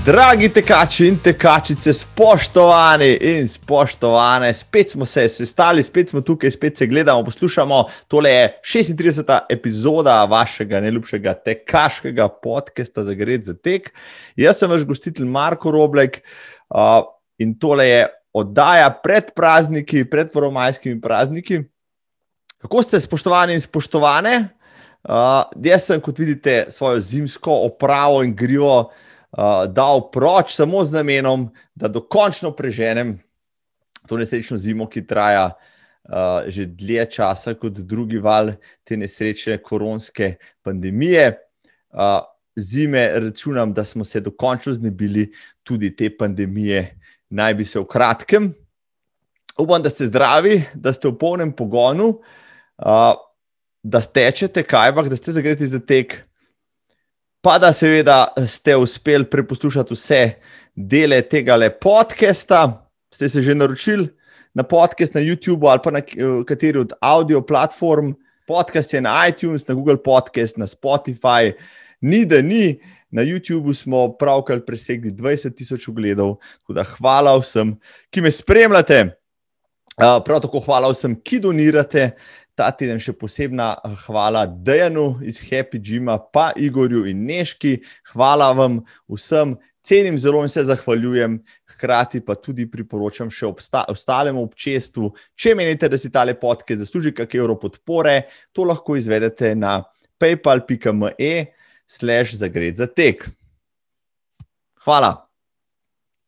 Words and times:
Dragi 0.00 0.48
tekači 0.48 1.10
in 1.10 1.18
tekačice, 1.20 1.92
spoštovani 1.92 3.18
in 3.20 3.48
spoštovane, 3.48 4.48
spet 4.54 4.90
smo 4.90 5.04
se 5.06 5.26
sestali, 5.28 5.82
spet 5.82 6.08
smo 6.08 6.22
tukaj, 6.24 6.50
spet 6.50 6.78
se 6.78 6.86
gledamo, 6.86 7.24
poslušamo. 7.24 7.84
Tole 8.08 8.30
je 8.30 8.46
36. 8.64 9.38
epizoda 9.50 10.24
vašega 10.24 10.80
najljubšega 10.80 11.34
tekaškega 11.34 12.28
podcasta 12.28 13.04
za 13.04 13.14
Gred 13.14 13.44
za 13.44 13.54
tek. 13.54 13.90
Jaz 14.36 14.56
sem 14.58 14.70
vaš 14.70 14.86
gostitelj 14.88 15.26
Marko 15.28 15.70
Roblek 15.70 16.22
uh, 16.70 17.04
in 17.38 17.52
tole 17.58 17.88
je 17.88 18.08
oddaja 18.32 18.88
pred 19.04 19.34
prazniki, 19.36 20.06
pred 20.10 20.32
vromajskimi 20.34 21.00
prazniki. 21.00 21.60
Kako 22.58 22.82
ste, 22.82 23.00
spoštovani 23.00 23.52
in 23.52 23.60
spoštovane? 23.60 24.48
Uh, 25.04 25.44
jaz 25.60 25.84
sem, 25.92 26.00
kot 26.00 26.18
vidite, 26.18 26.66
svojo 26.70 27.00
zimsko 27.00 27.52
opravo 27.68 28.24
in 28.24 28.32
grivo 28.36 28.90
dal 29.68 30.10
proč 30.10 30.54
samo 30.54 30.84
z 30.84 30.92
namenom, 30.92 31.48
da 31.74 31.88
dokončno 31.88 32.50
preženem 32.56 33.18
to 34.06 34.16
nesrečno 34.16 34.56
zimo, 34.56 34.88
ki 34.90 35.04
traja 35.06 35.52
uh, 35.52 36.48
že 36.48 36.66
dlje 36.66 37.06
časa 37.16 37.54
kot 37.54 37.78
drugi 37.86 38.18
val 38.18 38.54
te 38.84 38.96
nesrečne 38.96 39.60
koronske 39.62 40.34
pandemije. 40.62 41.36
Uh, 41.90 42.22
zime 42.56 43.06
računam, 43.20 43.72
da 43.72 43.84
smo 43.84 44.04
se 44.04 44.20
dokončno 44.20 44.72
znebili 44.72 45.30
tudi 45.62 45.92
te 45.96 46.10
pandemije, 46.16 46.98
naj 47.30 47.54
bi 47.54 47.64
se 47.64 47.78
v 47.78 47.86
kratkem. 47.86 48.50
Upam, 49.58 49.82
da 49.82 49.90
ste 49.90 50.06
zdravi, 50.06 50.62
da 50.74 50.92
ste 50.92 51.08
v 51.08 51.18
polnem 51.18 51.52
pogonu, 51.52 52.08
uh, 52.78 53.14
da 53.82 54.00
stečete 54.00 54.62
kajbah, 54.62 55.08
da 55.08 55.16
ste 55.16 55.32
zagreti 55.32 55.66
za 55.66 55.78
tek 55.78 56.18
pa 57.42 57.58
da 57.58 57.72
seveda 57.72 58.34
ste 58.46 58.76
uspeli 58.76 59.24
preposlušati 59.24 59.94
vse 59.94 60.30
dele 60.74 61.22
tega 61.22 61.70
podcasta. 61.80 62.86
Ste 63.10 63.28
se 63.28 63.42
že 63.42 63.54
naročili 63.54 64.08
na 64.54 64.62
podcast 64.62 65.14
na 65.14 65.20
YouTube 65.20 65.70
ali 65.70 65.80
pa 65.84 65.90
na 65.90 66.00
kateri 66.46 66.78
od 66.78 66.92
audio 67.00 67.40
platform. 67.42 68.12
Podcast 68.46 68.94
je 68.94 69.00
na 69.00 69.26
iTunes, 69.28 69.68
na 69.68 69.74
Google 69.74 69.96
Podcast, 69.96 70.56
na 70.56 70.66
Spotify, 70.66 71.52
ni 72.00 72.24
da 72.24 72.42
ni. 72.42 72.80
Na 73.10 73.22
YouTubu 73.22 73.74
smo 73.74 74.12
pravkar 74.12 74.60
presegli 74.66 75.10
20 75.10 75.56
tisoč 75.56 75.88
ogledov, 75.88 76.36
tako 76.60 76.72
da 76.72 76.84
hvala 76.84 77.32
vsem, 77.38 77.72
ki 78.10 78.20
me 78.20 78.30
spremljate. 78.30 79.16
Prav 79.98 80.40
tako 80.40 80.60
hvala 80.60 80.92
vsem, 80.92 81.16
ki 81.18 81.40
donirate, 81.42 82.10
ta 82.58 82.70
teden 82.76 83.00
še 83.02 83.14
posebna 83.16 83.72
eh, 83.78 83.94
hvala 84.06 84.46
Dejanu 84.46 85.20
iz 85.26 85.40
Happy 85.48 85.80
Gyma, 85.82 86.18
pa 86.32 86.50
Igorju 86.56 87.06
in 87.10 87.24
Neški. 87.28 87.78
Hvala 88.12 88.50
vam 88.56 88.80
vsem, 89.10 89.56
cenim 89.82 90.18
zelo 90.18 90.42
in 90.44 90.52
se 90.52 90.64
zahvaljujem. 90.64 91.40
Hkrati 91.74 92.20
pa 92.20 92.36
tudi 92.36 92.66
priporočam 92.68 93.30
še 93.32 93.48
ostalemu 93.88 94.42
občestvu, 94.44 95.14
če 95.32 95.54
menite, 95.56 95.88
da 95.88 95.96
si 95.96 96.10
tale 96.12 96.34
podcast 96.36 96.82
zasluži 96.84 97.14
kakšne 97.16 97.40
evro 97.40 97.56
podpore, 97.56 98.26
to 98.52 98.68
lahko 98.68 98.98
izvedete 99.00 99.54
na 99.56 99.78
paypal.me 100.20 101.32
slash 101.88 102.36
zagred 102.36 102.76
za 102.76 102.86
tek. 102.86 103.24
Hvala. 104.84 105.14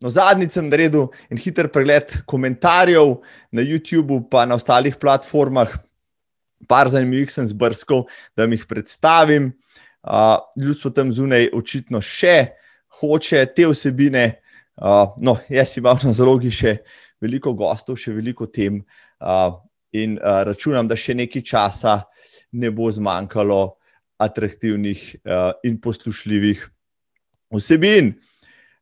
No, 0.02 0.10
zadnjič 0.10 0.56
sem 0.56 0.66
naredil 0.66 1.12
en 1.30 1.38
hiter 1.38 1.68
pregled 1.70 2.10
komentarjev 2.26 3.20
na 3.54 3.62
YouTubu, 3.62 4.24
pa 4.32 4.42
na 4.48 4.56
ostalih 4.58 4.96
platformah 4.98 5.76
par 6.68 6.90
zanimivih 6.92 7.32
sem 7.32 7.46
zbrskal, 7.48 8.06
da 8.36 8.46
jih 8.46 8.66
predstavim. 8.68 9.52
Uh, 10.02 10.40
ljudstvo 10.58 10.90
tam 10.90 11.12
zunaj 11.14 11.50
očitno 11.54 12.00
še 12.02 12.54
hoče 13.00 13.44
te 13.56 13.68
vsebine. 13.70 14.42
Uh, 14.76 15.12
no, 15.22 15.36
jaz 15.52 15.76
imam 15.78 16.00
na 16.02 16.14
zalogi 16.16 16.50
še 16.50 16.78
veliko 17.22 17.52
gostov, 17.54 18.00
še 18.00 18.14
veliko 18.14 18.48
tem 18.50 18.80
uh, 18.82 19.54
in 19.94 20.16
uh, 20.18 20.42
računam, 20.48 20.88
da 20.88 20.98
še 20.98 21.14
nekaj 21.14 21.44
časa 21.46 22.00
ne 22.58 22.70
bo 22.74 22.90
zmanjkalo 22.90 23.76
atraktivnih 24.22 25.04
uh, 25.22 25.52
in 25.66 25.78
poslušljivih 25.80 26.64
vsebin. 27.52 28.14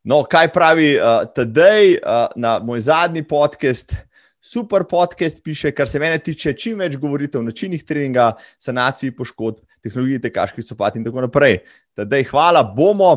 No, 0.04 0.22
kaj 0.24 0.48
pravi 0.52 0.94
uh, 0.96 1.26
tedaj 1.36 1.96
uh, 1.98 2.32
na 2.36 2.58
moj 2.64 2.86
zadnji 2.88 3.26
podcast? 3.28 3.92
Super 4.40 4.84
podcast 4.90 5.42
piše, 5.44 5.72
kar 5.72 5.88
se 5.88 5.98
mene 5.98 6.18
tiče, 6.18 6.52
čim 6.56 6.78
več 6.80 6.96
govorite 6.96 7.38
o 7.38 7.42
načinih 7.44 7.84
treninga, 7.84 8.32
sanaciji 8.58 9.12
poškodb, 9.16 9.60
tehnologiji 9.84 10.22
tekaških 10.26 10.64
copat 10.64 10.96
in 10.96 11.04
tako 11.04 11.26
naprej. 11.26 11.60
Tadej, 11.96 12.24
hvala, 12.32 12.64
bomo. 12.76 13.12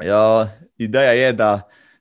Uh, 0.00 0.48
ideja 0.80 1.12
je, 1.14 1.32
da 1.38 1.50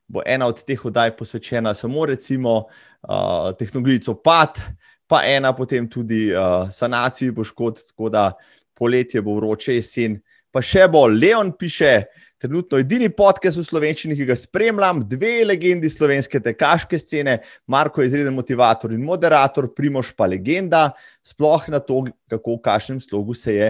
bo 0.07 0.23
ena 0.25 0.47
od 0.49 0.63
teh 0.65 0.79
oddaj 0.85 1.13
posvečena 1.17 1.73
samo 1.77 2.05
recimo 2.05 2.55
uh, 2.63 3.51
tehnologiji 3.59 4.05
copat, 4.07 4.59
pa 5.07 5.21
ena 5.27 5.53
potem 5.53 5.89
tudi 5.89 6.25
uh, 6.33 6.71
sanaciji 6.71 7.35
poškodb, 7.35 7.83
tako 7.91 8.09
da 8.09 8.31
poletje 8.73 9.21
bo 9.21 9.35
vroče, 9.37 9.77
jesen. 9.77 10.17
Pa 10.53 10.61
še 10.61 10.87
bo, 10.91 11.05
Leon 11.09 11.53
piše, 11.57 12.03
trenutno 12.43 12.79
edini 12.81 13.07
podcast 13.07 13.55
v 13.55 13.63
slovenščini, 13.63 14.17
ki 14.19 14.25
ga 14.27 14.35
spremljam, 14.35 14.99
dve 15.07 15.45
legendi 15.47 15.87
slovenske 15.91 16.41
tekaške 16.43 16.99
scene, 16.99 17.37
Marko 17.71 18.03
je 18.03 18.09
izreden 18.09 18.35
motivator 18.35 18.91
in 18.91 19.05
moderator, 19.07 19.69
Primoš 19.71 20.11
pa 20.17 20.27
legenda, 20.27 20.89
sploh 21.23 21.69
na 21.71 21.79
to, 21.79 22.01
kako 22.27 22.57
v 22.57 22.63
kakšnem 22.65 22.99
slogu 22.99 23.37
se 23.37 23.55
je 23.55 23.69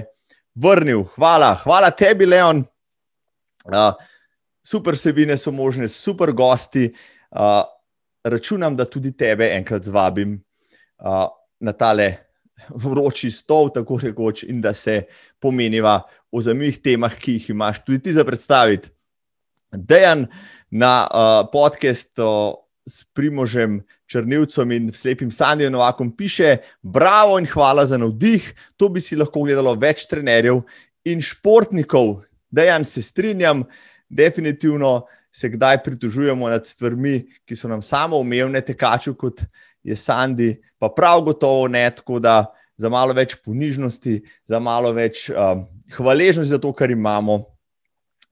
vrnil. 0.58 1.04
Hvala, 1.14 1.52
hvala 1.62 1.92
tebi, 1.94 2.26
Leon. 2.26 2.64
Uh, 3.70 3.94
super 4.66 4.98
sebine 4.98 5.38
so 5.38 5.54
možne, 5.54 5.86
super 5.88 6.34
gosti. 6.34 6.90
Uh, 7.30 7.62
računam, 8.26 8.74
da 8.74 8.90
tudi 8.90 9.14
tebe 9.14 9.52
enkrat 9.54 9.86
zvabim 9.86 10.40
uh, 10.98 11.28
na 11.62 11.78
tale 11.78 12.10
vroči 12.74 13.30
stol, 13.30 13.70
tako 13.76 14.00
rekoč, 14.02 14.48
in 14.50 14.66
da 14.66 14.74
se 14.74 15.04
pomeniva 15.38 16.00
o 16.34 16.42
zanimivih 16.42 16.82
temah, 16.82 17.14
ki 17.14 17.38
jih 17.38 17.54
imaš 17.54 17.84
tudi 17.86 18.02
ti 18.08 18.14
za 18.14 18.26
predstaviti. 18.26 18.90
Dejan 19.74 20.26
na 20.70 21.06
uh, 21.06 21.46
podkastu 21.52 22.58
s 22.90 23.06
Primožem 23.14 23.84
Črnilcem 24.10 24.72
in 24.72 24.92
slepim 24.94 25.32
Sandijem 25.32 25.74
Novakom 25.74 26.12
piše: 26.18 26.58
Bravo 26.82 27.38
in 27.40 27.46
hvala 27.46 27.86
za 27.86 27.98
navdih. 27.98 28.54
To 28.78 28.90
bi 28.90 29.02
si 29.02 29.16
lahko 29.16 29.46
gledalo 29.46 29.76
več 29.78 30.08
trenerjev 30.10 30.64
in 31.06 31.22
športnikov. 31.22 32.24
Dejan 32.50 32.86
se 32.86 33.02
strinjam, 33.02 33.64
definitivno 34.10 35.06
se 35.34 35.50
kdaj 35.50 35.84
pritožujemo 35.84 36.50
nad 36.50 36.68
stvarmi, 36.68 37.24
ki 37.46 37.56
so 37.56 37.70
nam 37.70 37.82
samo 37.82 38.20
umevne, 38.22 38.62
tekaču 38.62 39.16
kot 39.18 39.42
je 39.84 39.96
Sandi, 39.96 40.54
pa 40.78 40.90
prav 40.90 41.22
gotovo 41.22 41.68
ne, 41.68 41.88
tako 41.96 42.20
da 42.20 42.54
za 42.78 42.90
malo 42.90 43.14
več 43.14 43.36
ponižnosti, 43.46 44.20
za 44.46 44.60
malo 44.60 44.92
več 44.94 45.30
um, 45.30 45.66
hvaležnosti 45.92 46.50
za 46.50 46.58
to, 46.58 46.74
kar 46.74 46.92
imamo, 46.92 47.44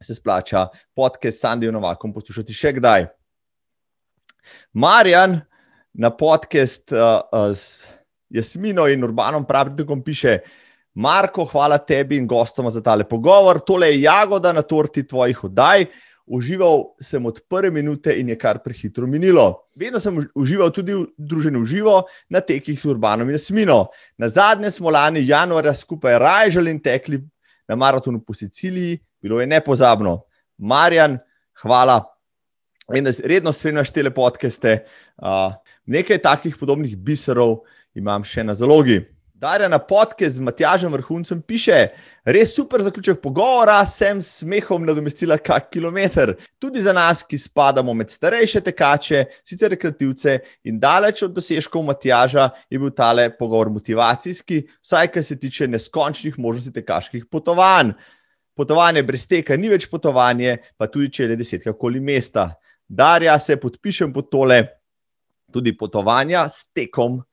se 0.03 0.15
splača 0.15 0.67
podcast 0.95 1.37
s 1.37 1.41
Sandijem 1.41 1.73
Novakom 1.73 2.13
poslušati 2.13 2.53
še 2.53 2.73
kdaj. 2.79 3.05
Marjan 4.73 5.41
na 5.93 6.09
podcast 6.09 6.91
uh, 6.91 7.21
uh, 7.31 7.51
s 7.55 7.87
Jasmino 8.29 8.87
in 8.87 9.03
Urbanom 9.03 9.45
Pravnikom 9.45 10.03
piše. 10.03 10.39
Marko, 10.93 11.45
hvala 11.45 11.77
tebi 11.77 12.17
in 12.17 12.27
gostom 12.27 12.69
za 12.71 12.81
tale 12.81 13.07
pogovor. 13.07 13.61
Tole 13.63 13.93
je 13.93 14.01
jagoda 14.01 14.51
na 14.53 14.61
torti 14.61 15.07
tvojih 15.07 15.43
oddaj 15.43 15.85
užival 16.31 16.95
sem 17.01 17.25
od 17.25 17.41
prve 17.49 17.71
minute 17.71 18.13
in 18.19 18.29
je 18.29 18.37
kar 18.39 18.61
prehitro 18.63 19.07
minilo. 19.07 19.67
Vedno 19.75 19.99
sem 19.99 20.15
užival 20.35 20.71
tudi 20.71 20.93
v 20.93 21.07
družbi 21.17 21.65
živo 21.67 22.03
na 22.29 22.39
tekih 22.39 22.79
z 22.79 22.85
urbanom 22.85 23.29
in 23.29 23.39
smino. 23.39 23.89
Na 24.17 24.29
zadnje 24.29 24.71
smo 24.71 24.89
lani 24.89 25.27
januarja 25.27 25.73
skupaj 25.75 26.19
rajžali 26.19 26.71
in 26.71 26.79
tekli 26.79 27.19
na 27.71 27.75
maratonu 27.75 28.19
po 28.19 28.33
Siciliji, 28.33 28.99
bilo 29.21 29.39
je 29.39 29.47
nepozabno. 29.47 30.21
Marjan, 30.57 31.17
hvala. 31.61 32.03
In 32.95 33.07
da 33.07 33.11
redno 33.23 33.53
spremljaš 33.53 33.93
te 33.95 34.09
podcaste. 34.11 34.83
Uh, 35.17 35.53
nekaj 35.85 36.17
takih 36.17 36.57
podobnih 36.59 36.97
biserov 36.97 37.61
imam 37.95 38.23
še 38.27 38.43
na 38.43 38.53
zalogi. 38.53 38.99
Darja 39.41 39.67
na 39.67 39.79
podcast 39.79 40.35
z 40.35 40.39
Matjažem 40.39 40.93
Vrhuncem 40.93 41.39
piše, 41.41 41.87
res 42.29 42.51
super 42.53 42.83
zaključek 42.85 43.23
pogovora, 43.23 43.79
sem 43.89 44.19
s 44.21 44.43
smehom 44.43 44.85
nadomestila 44.85 45.39
kak 45.41 45.71
kilometr. 45.73 46.35
Tudi 46.61 46.83
za 46.85 46.93
nas, 46.93 47.23
ki 47.25 47.39
spadamo 47.41 47.95
med 47.97 48.13
starejše 48.13 48.61
tekače, 48.61 49.23
sicer 49.41 49.73
rekreativce 49.73 50.37
in 50.69 50.77
daleč 50.77 51.23
od 51.25 51.33
dosežkov 51.33 51.87
Matjaža, 51.89 52.51
je 52.69 52.77
bil 52.77 52.93
tale 52.93 53.31
pogovor 53.33 53.73
motivacijski, 53.73 54.61
vsaj 54.77 55.09
kar 55.09 55.25
se 55.25 55.39
tiče 55.41 55.71
neskončnih 55.73 56.37
možnosti 56.37 56.77
tekaških 56.77 57.25
potovanj. 57.25 57.95
Potovanje 58.53 59.01
brez 59.03 59.25
teka 59.25 59.57
ni 59.57 59.73
več 59.73 59.89
potovanje, 59.89 60.59
pa 60.77 60.85
tudi 60.85 61.09
če 61.09 61.23
je 61.23 61.33
le 61.33 61.41
desetka 61.41 61.73
okoli 61.73 61.97
mesta. 61.97 62.51
Darja 62.85 63.39
se 63.41 63.57
podpišem 63.57 64.13
pod 64.13 64.29
tole, 64.29 64.67
tudi 65.49 65.73
potovanja 65.73 66.45
s 66.45 66.67
tekom. 66.69 67.23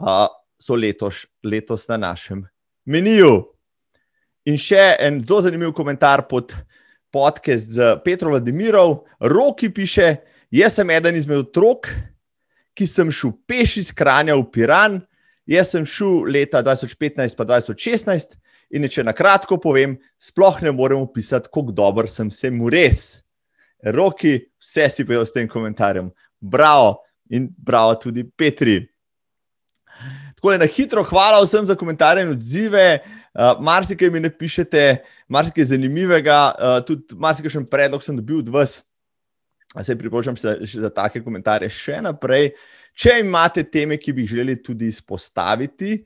Uh, 0.00 0.30
so 0.62 0.78
letos, 0.78 1.26
letos 1.42 1.88
na 1.90 1.98
našem 1.98 2.44
meniju. 2.86 3.42
In 4.46 4.58
še 4.58 4.96
en 5.02 5.20
zelo 5.22 5.42
zanimiv 5.42 5.74
komentar 5.74 6.24
pod 6.30 6.54
podcast 7.12 7.74
z 7.74 7.96
Petrom 8.04 8.32
Vladimirov, 8.32 9.02
Roki 9.20 9.70
piše, 9.74 10.16
jaz 10.50 10.78
sem 10.78 10.90
eden 10.90 11.18
izmed 11.18 11.44
otrok, 11.44 11.90
ki 12.74 12.86
sem 12.88 13.10
šel 13.12 13.34
peš 13.46 13.76
iz 13.82 13.90
Kranja 13.94 14.38
v 14.38 14.46
Piran, 14.54 15.00
jaz 15.46 15.74
sem 15.74 15.86
šel 15.86 16.24
leta 16.32 16.62
2015 16.64 17.36
pa 17.36 17.46
2016 17.46 18.38
in 18.72 18.88
če 18.88 19.04
na 19.04 19.12
kratko 19.12 19.58
povem, 19.60 19.98
sploh 20.16 20.62
ne 20.64 20.72
morem 20.72 21.02
opisati, 21.04 21.50
kako 21.52 21.74
dober 21.76 22.08
sem 22.08 22.30
se 22.32 22.50
mu 22.50 22.70
res. 22.72 23.20
Roki, 23.82 24.38
vse 24.62 24.88
si 24.88 25.04
povedal 25.04 25.26
s 25.26 25.34
tem 25.34 25.48
komentarjem. 25.50 26.08
Bravo 26.40 27.02
in 27.34 27.50
bravo 27.50 27.98
tudi 28.00 28.24
Petri. 28.24 28.80
Tako 30.42 30.52
je 30.52 30.58
na 30.58 30.66
hitro, 30.66 31.04
hvala 31.06 31.38
vsem 31.44 31.66
za 31.66 31.74
komentarje 31.78 32.24
in 32.24 32.30
odzive. 32.34 32.98
Uh, 33.30 33.60
marsikaj 33.62 34.10
mi 34.10 34.20
ne 34.20 34.30
pišete, 34.38 34.96
marsikaj 35.30 35.68
zanimivega, 35.70 36.38
uh, 36.50 36.78
tudi 36.82 37.14
marsikaj 37.14 37.52
še 37.54 37.60
predlog 37.70 38.02
sem 38.02 38.16
dobil 38.18 38.40
od 38.40 38.48
vas. 38.50 38.80
Se 39.86 39.94
priporočam 39.94 40.34
za, 40.34 40.56
za 40.66 40.88
take 40.90 41.20
komentarje 41.22 41.68
še 41.70 42.00
naprej. 42.02 42.50
Če 42.90 43.20
imate 43.22 43.62
teme, 43.62 43.94
ki 44.02 44.16
bi 44.16 44.24
želeli 44.26 44.56
tudi 44.58 44.88
izpostaviti, 44.90 46.00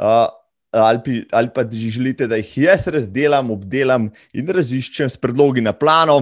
uh, 0.00 0.24
ali, 0.72 1.18
ali 1.28 1.52
pa 1.52 1.64
želite, 1.68 2.24
da 2.32 2.38
jih 2.40 2.54
jaz 2.62 2.86
razdelam, 2.88 3.50
obdelam 3.52 4.06
in 4.32 4.48
raziščem 4.56 5.12
s 5.12 5.20
predlogi 5.20 5.60
na 5.60 5.74
plano, 5.76 6.16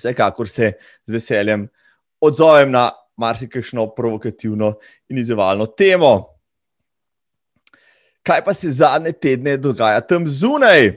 vsekakor 0.00 0.48
se 0.48 0.72
z 1.04 1.18
veseljem 1.18 1.68
odzovem 2.16 2.72
na 2.72 2.86
marsikajšno 3.20 3.90
provokativno 3.92 4.72
in 5.12 5.20
izzivalno 5.20 5.68
temo 5.76 6.32
kaj 8.26 8.44
pa 8.44 8.54
se 8.54 8.70
zadnje 8.70 9.12
tedne 9.12 9.56
dogaja 9.56 10.00
tam 10.00 10.26
zunaj. 10.26 10.96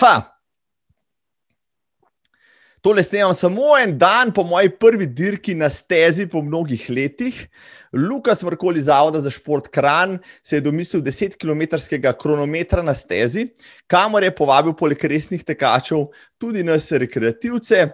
Ha! 0.00 0.14
Tole 2.80 3.02
snemam 3.04 3.34
samo 3.36 3.74
en 3.76 3.98
dan 3.98 4.30
po 4.32 4.40
moji 4.42 4.70
prvi 4.80 5.04
dirki 5.06 5.52
na 5.54 5.68
stezi 5.70 6.24
po 6.26 6.40
mnogih 6.42 6.86
letih. 6.88 7.42
Lukas 7.92 8.40
Vrkoli 8.42 8.80
Zavoda 8.80 9.20
za 9.20 9.30
šport 9.30 9.68
Kran 9.68 10.18
se 10.42 10.56
je 10.56 10.60
domislil 10.60 11.02
10 11.02 11.36
km 11.36 11.76
kronometra 12.18 12.82
na 12.82 12.94
stezi, 12.94 13.50
kamor 13.86 14.24
je 14.24 14.34
povabil 14.34 14.72
poleg 14.72 15.04
resnih 15.04 15.44
tekačev 15.44 16.06
tudi 16.38 16.64
nas 16.64 16.92
rekreativce. 16.92 17.88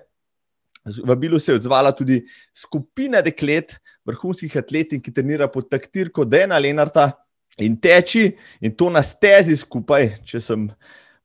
Vabilu 1.04 1.38
se 1.38 1.52
je 1.52 1.56
odzvala 1.56 1.90
tudi 1.92 2.22
skupina 2.54 3.20
deklet, 3.20 3.74
vrhunskih 4.06 4.54
atletov, 4.56 5.02
ki 5.02 5.12
trenira 5.12 5.48
pod 5.50 5.66
taktirko 5.70 6.24
Dena 6.24 6.60
Lenarta, 6.62 7.10
in 7.58 7.76
teči, 7.80 8.36
in 8.60 8.74
to 8.76 8.90
na 8.90 9.02
stezi 9.02 9.56
skupaj, 9.56 10.10
če 10.28 10.40
sem 10.44 10.66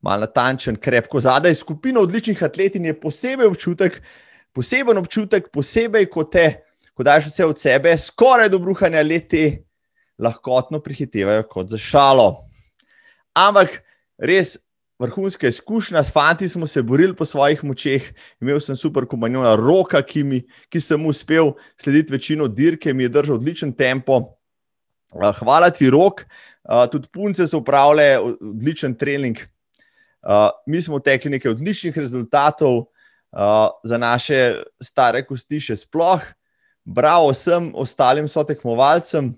malo 0.02 0.26
natančen, 0.26 0.78
krepko 0.80 1.20
zadaj. 1.22 1.56
Skupina 1.60 2.02
odličnih 2.02 2.44
atletov 2.44 2.86
je 2.86 2.98
posebej 3.00 3.52
občutek, 3.52 4.02
poseben 4.56 4.98
občutek, 5.02 5.52
posebej 5.54 6.08
kot 6.12 6.32
te, 6.34 6.48
ko 6.94 7.04
daš 7.04 7.30
vse 7.30 7.46
od 7.46 7.60
sebe, 7.60 7.94
skoraj 7.98 8.50
do 8.52 8.60
bruhanja 8.60 9.04
leti, 9.04 9.62
lahkotno 10.22 10.82
prihitevajo 10.84 11.48
kot 11.50 11.72
za 11.72 11.80
šalo. 11.82 12.34
Ampak 13.38 13.82
res. 14.18 14.58
Vrhunska 15.02 15.50
izkušnja, 15.50 16.04
s 16.06 16.12
fanti 16.14 16.46
smo 16.50 16.68
se 16.70 16.84
borili 16.86 17.16
po 17.18 17.26
svojih 17.26 17.64
močeh, 17.66 18.12
imel 18.38 18.60
sem 18.62 18.78
super 18.78 19.08
komanjona 19.10 19.56
roka, 19.58 19.98
ki, 20.06 20.22
mi, 20.24 20.42
ki 20.70 20.78
sem 20.78 21.06
uspel 21.10 21.56
slediti 21.82 22.14
večino 22.14 22.46
dirke, 22.46 22.94
mi 22.94 23.08
je 23.08 23.10
držal 23.10 23.40
odličen 23.40 23.74
tempo, 23.74 24.20
hvala 25.12 25.70
ti, 25.70 25.90
rok. 25.90 26.24
Uh, 26.64 26.86
tudi 26.92 27.10
punce 27.12 27.48
so 27.48 27.60
upravljale 27.60 28.20
odličen 28.20 28.96
trening. 28.96 29.38
Uh, 30.22 30.50
mi 30.68 30.82
smo 30.82 31.00
tekli 31.00 31.32
nekaj 31.32 31.52
odličnih 31.52 31.98
rezultatov 31.98 32.86
za 33.84 33.98
naše 33.98 34.60
stare 34.84 35.24
kosti, 35.24 35.62
še 35.64 35.78
sploh. 35.86 36.20
Bravo 36.84 37.30
vsem 37.32 37.70
ostalim 37.80 38.28
sotekmovalcem. 38.28 39.32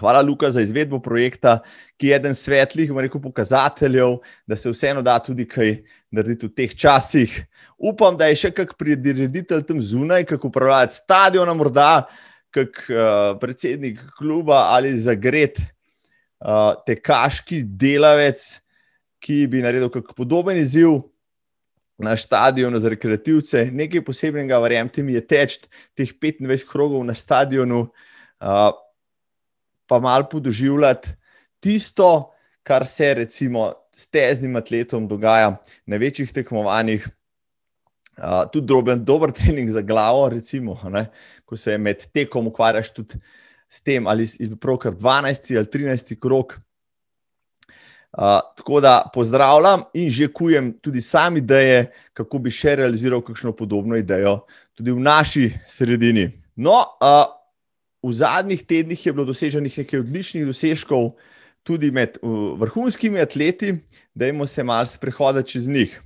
Hvala, 0.00 0.24
Luka, 0.26 0.50
za 0.50 0.58
izvedbo 0.58 0.98
projekta, 0.98 1.60
ki 1.94 2.08
je 2.08 2.16
eden 2.16 2.34
svetlih 2.34 2.90
rekel, 2.90 3.20
pokazateljev, 3.22 4.16
da 4.42 4.56
se 4.58 4.72
vseeno 4.72 5.04
da 5.06 5.20
tudi 5.22 5.46
kaj 5.46 5.84
narediti 6.10 6.48
v 6.48 6.54
teh 6.58 6.74
časih. 6.74 7.36
Upam, 7.78 8.18
da 8.18 8.26
je 8.26 8.40
še 8.42 8.50
kak 8.50 8.74
prireditelj 8.74 9.62
tam 9.68 9.78
zunaj, 9.78 10.26
kako 10.26 10.50
upravljati 10.50 10.98
stadion, 10.98 11.54
morda 11.54 11.92
uh, 12.02 12.33
kak 12.54 12.84
uh, 12.88 13.34
predsednik 13.40 13.98
kluba 14.18 14.68
ali 14.74 14.94
zagret 15.00 15.58
uh, 15.58 16.74
tekaški 16.86 17.64
delavec, 17.64 18.42
ki 19.24 19.46
bi 19.50 19.62
naredil 19.64 19.90
podoben 20.14 20.60
izziv 20.60 21.00
na 21.98 22.16
stadionu 22.16 22.78
za 22.78 22.92
rekreativce. 22.92 23.68
Nekaj 23.72 24.04
posebnega, 24.04 24.58
verjemite 24.60 25.02
mi, 25.02 25.14
je 25.16 25.24
teč 25.24 25.58
teh 25.96 26.10
25 26.12 26.66
krogov 26.68 27.04
na 27.06 27.14
stadionu, 27.16 27.86
uh, 27.88 28.70
pa 29.88 30.00
malo 30.00 30.28
podoživljati 30.30 31.14
tisto, 31.60 32.30
kar 32.64 32.86
se 32.86 33.14
recimo 33.14 33.72
s 33.92 34.08
teznim 34.10 34.56
atletom 34.56 35.08
dogaja 35.08 35.56
na 35.86 35.96
večjih 35.96 36.32
tekmovanjih. 36.32 37.08
Uh, 38.14 38.44
tudi 38.52 38.66
droben, 38.66 39.04
dober 39.04 39.32
trening 39.34 39.70
za 39.74 39.80
glavo, 39.82 40.28
recimo, 40.28 40.78
ne, 40.90 41.08
ko 41.44 41.56
se 41.56 41.74
med 41.78 42.04
tekom 42.14 42.46
ukvarjaš 42.46 42.92
tudi 42.94 43.18
s 43.68 43.82
tem, 43.82 44.06
ali 44.06 44.28
je 44.38 44.54
pravkar 44.56 44.94
12 44.94 45.56
ali 45.56 45.66
13 45.66 46.14
krok. 46.20 46.54
Uh, 48.14 48.38
tako 48.56 48.80
da 48.80 49.10
pozdravljam 49.14 49.82
in 49.94 50.10
že 50.10 50.28
kujem 50.32 50.72
tudi 50.78 51.00
sam 51.00 51.36
ideje, 51.36 51.90
kako 52.12 52.38
bi 52.38 52.50
še 52.54 52.76
realiziral 52.78 53.18
kakšno 53.20 53.52
podobno 53.52 53.98
idejo 53.98 54.44
tudi 54.78 54.94
v 54.94 55.02
naši 55.02 55.50
sredini. 55.66 56.28
No, 56.54 56.78
uh, 57.02 57.26
v 58.06 58.14
zadnjih 58.14 58.62
tednih 58.62 59.06
je 59.06 59.12
bilo 59.12 59.26
doseženih 59.26 59.78
nekaj 59.78 60.04
odličnih 60.06 60.46
dosežkov, 60.46 61.16
tudi 61.66 61.90
med 61.90 62.20
uh, 62.22 62.54
vrhunskimi 62.62 63.18
atleti, 63.18 63.80
da 64.14 64.30
jim 64.30 64.46
se 64.46 64.62
malo 64.62 64.86
sprehoditi 64.86 65.58
čez 65.58 65.66
njih 65.66 65.98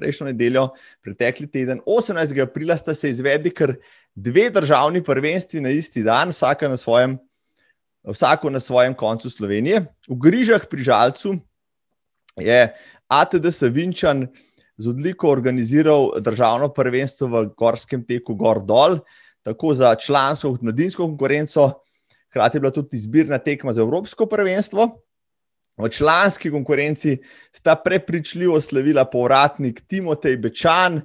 prejšnjo 0.00 0.30
nedeljo, 0.32 0.68
pretekli 1.04 1.46
teden, 1.50 1.82
18. 1.86 2.32
aprila, 2.42 2.76
sta 2.80 2.94
se 2.96 3.12
izvedli 3.12 3.52
kar 3.54 3.76
dve 4.14 4.48
državni 4.50 5.04
prvenstvi 5.04 5.60
na 5.60 5.70
isti 5.76 6.02
dan, 6.02 6.32
na 6.62 6.76
svojem, 6.76 7.18
vsako 8.08 8.50
na 8.50 8.60
svojem 8.60 8.94
koncu 8.94 9.30
Slovenije. 9.30 9.84
V 10.08 10.16
Grižah 10.16 10.64
pri 10.70 10.82
Žalcu 10.88 11.36
je 12.40 12.62
ATD 13.08 13.52
Savinčan 13.52 14.26
z 14.80 14.88
odliko 14.88 15.28
organiziral 15.28 16.16
državno 16.20 16.70
prvenstvo 16.72 17.28
v 17.28 17.44
gorskem 17.56 18.04
teku 18.06 18.34
Gor 18.34 18.62
Dol, 18.64 18.98
tako 19.44 19.74
za 19.74 19.94
člansko 19.94 20.54
kot 20.54 20.62
mladinsko 20.62 21.04
konkurenco. 21.04 21.70
Hkrati 22.30 22.56
je 22.56 22.60
bila 22.60 22.72
tudi 22.72 22.96
izbirna 22.96 23.38
tekma 23.38 23.72
za 23.72 23.82
Evropsko 23.82 24.26
prvenstvo. 24.26 24.88
V 25.80 25.88
članski 25.88 26.50
konkurenci 26.50 27.18
sta 27.52 27.74
prepričljivo 27.74 28.60
slavila 28.60 29.04
povratnik 29.04 29.80
Timotej 29.80 30.36
Bečan 30.36 31.00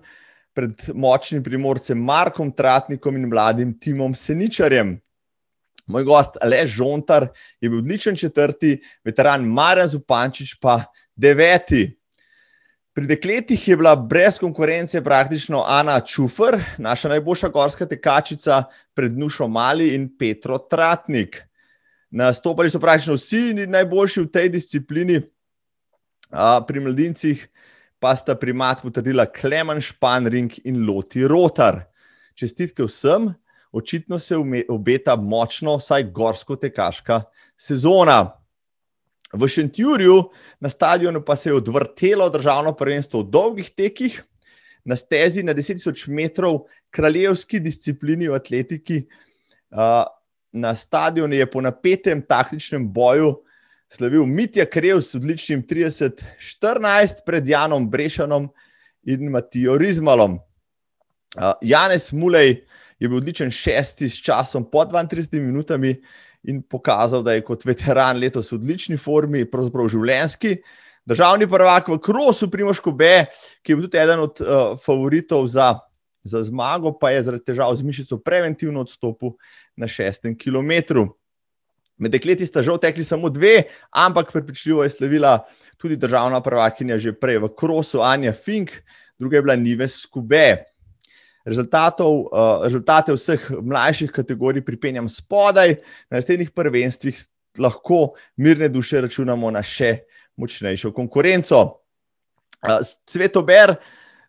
pred 0.53 0.89
močnim 0.93 1.43
primorcem 1.43 1.97
Markom 1.97 2.51
Tratnikom 2.51 3.15
in 3.15 3.29
mladim 3.29 3.79
Timom 3.79 4.15
Seničarjem. 4.15 4.97
Moj 5.85 6.03
gost 6.03 6.37
Aleš 6.41 6.71
Žontar 6.75 7.27
je 7.61 7.69
bil 7.69 7.79
odličen 7.79 8.15
četrti, 8.15 8.81
veteran 9.03 9.45
Marjan 9.45 9.87
Zupančič 9.87 10.55
pa 10.59 10.81
deveti. 11.15 11.97
Pri 12.93 13.07
dekletih 13.07 13.67
je 13.67 13.77
bila 13.77 13.95
brez 13.95 14.39
konkurence 14.39 15.03
praktično 15.03 15.63
Ana 15.67 15.99
Čufer, 15.99 16.59
naša 16.77 17.09
najboljša 17.09 17.47
gorska 17.47 17.85
tekačica, 17.85 18.63
pred 18.93 19.17
Nušo 19.17 19.47
Mali 19.47 19.93
in 19.95 20.09
Petro 20.17 20.57
Tratnik. 20.57 21.43
Nastopali 22.15 22.69
so 22.71 22.79
praktično 22.79 23.17
vsi 23.17 23.67
najboljši 23.67 24.21
v 24.23 24.27
tej 24.31 24.49
disciplini, 24.53 25.17
a, 26.31 26.61
pri 26.63 26.79
mladincih 26.79 27.41
pa 27.99 28.13
sta 28.15 28.37
primat 28.39 28.79
potrdila 28.85 29.25
Klemen 29.27 29.81
Španring 29.83 30.53
in 30.63 30.85
Loti 30.87 31.25
Rotar. 31.27 31.81
Čestitke 32.35 32.87
vsem, 32.87 33.27
očitno 33.75 34.19
se 34.19 34.37
obeta 34.71 35.17
močno, 35.19 35.75
vsaj 35.75 36.07
gorsko-tekaška 36.15 37.19
sezona. 37.59 38.31
V 39.33 39.47
Šentjurju 39.51 40.15
na 40.63 40.71
stadionu 40.71 41.19
pa 41.19 41.35
se 41.35 41.49
je 41.49 41.59
odvrtelo 41.59 42.29
državno 42.29 42.71
prvenstvo 42.79 43.25
v 43.25 43.29
dolgih 43.29 43.69
tekih, 43.75 44.21
na 44.85 44.95
stezi 44.95 45.43
na 45.43 45.51
10.000 45.53 46.07
metrov, 46.13 46.69
kraljevski 46.95 47.59
disciplini 47.59 48.29
v 48.31 48.39
atletiki 48.39 49.03
na 50.55 50.75
stadionu 50.75 51.35
je 51.35 51.45
po 51.51 51.61
napetem 51.61 52.21
taktičnem 52.21 52.87
boju 52.93 53.35
slavil 53.91 54.25
Mitja 54.25 54.65
Krev 54.65 55.01
s 55.01 55.15
odličnim 55.15 55.63
30-14 55.67 57.25
pred 57.25 57.47
Janom 57.47 57.89
Brešanom 57.89 58.47
in 59.03 59.29
Matijo 59.31 59.77
Rizmalom. 59.77 60.39
Janez 61.61 62.11
Mulej 62.13 62.63
je 62.99 63.09
bil 63.09 63.17
odličen 63.17 63.51
šesti 63.51 64.09
s 64.09 64.23
časom 64.23 64.69
po 64.71 64.85
32 64.85 65.39
minutami 65.39 65.95
in 66.43 66.61
pokazal, 66.61 67.23
da 67.23 67.33
je 67.33 67.43
kot 67.43 67.65
veteran 67.65 68.19
letos 68.19 68.51
v 68.51 68.59
odlični 68.59 68.97
formi, 68.97 69.45
pravzaprav 69.49 69.89
življenski. 69.91 70.55
Državni 71.05 71.47
prvak 71.49 71.89
v 71.89 71.99
Krosu, 72.01 72.47
Primoško 72.51 72.91
B, 72.91 73.25
ki 73.61 73.73
je 73.73 73.75
bil 73.75 73.87
tudi 73.89 74.01
eden 74.01 74.23
od 74.23 74.41
uh, 74.41 74.47
favoritov 74.81 75.47
za, 75.51 75.73
za 76.25 76.43
zmago, 76.43 76.91
pa 76.97 77.11
je 77.13 77.23
zaradi 77.23 77.45
težav 77.45 77.75
z 77.77 77.85
mišico 77.85 78.17
preventivno 78.17 78.81
odstopil 78.81 79.35
na 79.77 79.87
šestem 79.87 80.33
kilometru. 80.37 81.11
Med 82.01 82.11
dekleti 82.11 82.47
sta 82.49 82.63
žal 82.65 82.79
tekli 82.81 83.05
samo 83.05 83.29
dve, 83.29 83.69
ampak 83.93 84.31
prepričljivo 84.33 84.83
je 84.83 84.89
slavila 84.89 85.37
tudi 85.77 85.95
državna 85.95 86.41
prvakinja 86.41 86.97
že 86.97 87.13
prej 87.13 87.37
v 87.43 87.51
Krosu, 87.55 88.01
Anja 88.01 88.33
Fink, 88.33 88.71
druga 89.19 89.37
je 89.37 89.41
bila 89.41 89.55
Nives 89.55 90.01
Skube. 90.01 90.65
Rezultatov, 91.45 92.25
uh, 92.25 92.65
rezultate 92.65 93.13
vseh 93.13 93.51
mlajših 93.61 94.11
kategorij 94.11 94.65
pripenjam 94.65 95.09
spodaj, 95.09 95.77
na 96.09 96.17
naslednjih 96.17 96.51
prvenstvih 96.51 97.21
lahko 97.61 98.15
mirne 98.37 98.67
duše 98.69 99.05
računamo 99.05 99.51
na 99.53 99.61
še 99.61 100.07
močnejšo 100.41 100.89
konkurenco. 100.91 101.61
Uh, 102.65 102.81
Svetober 103.05 103.75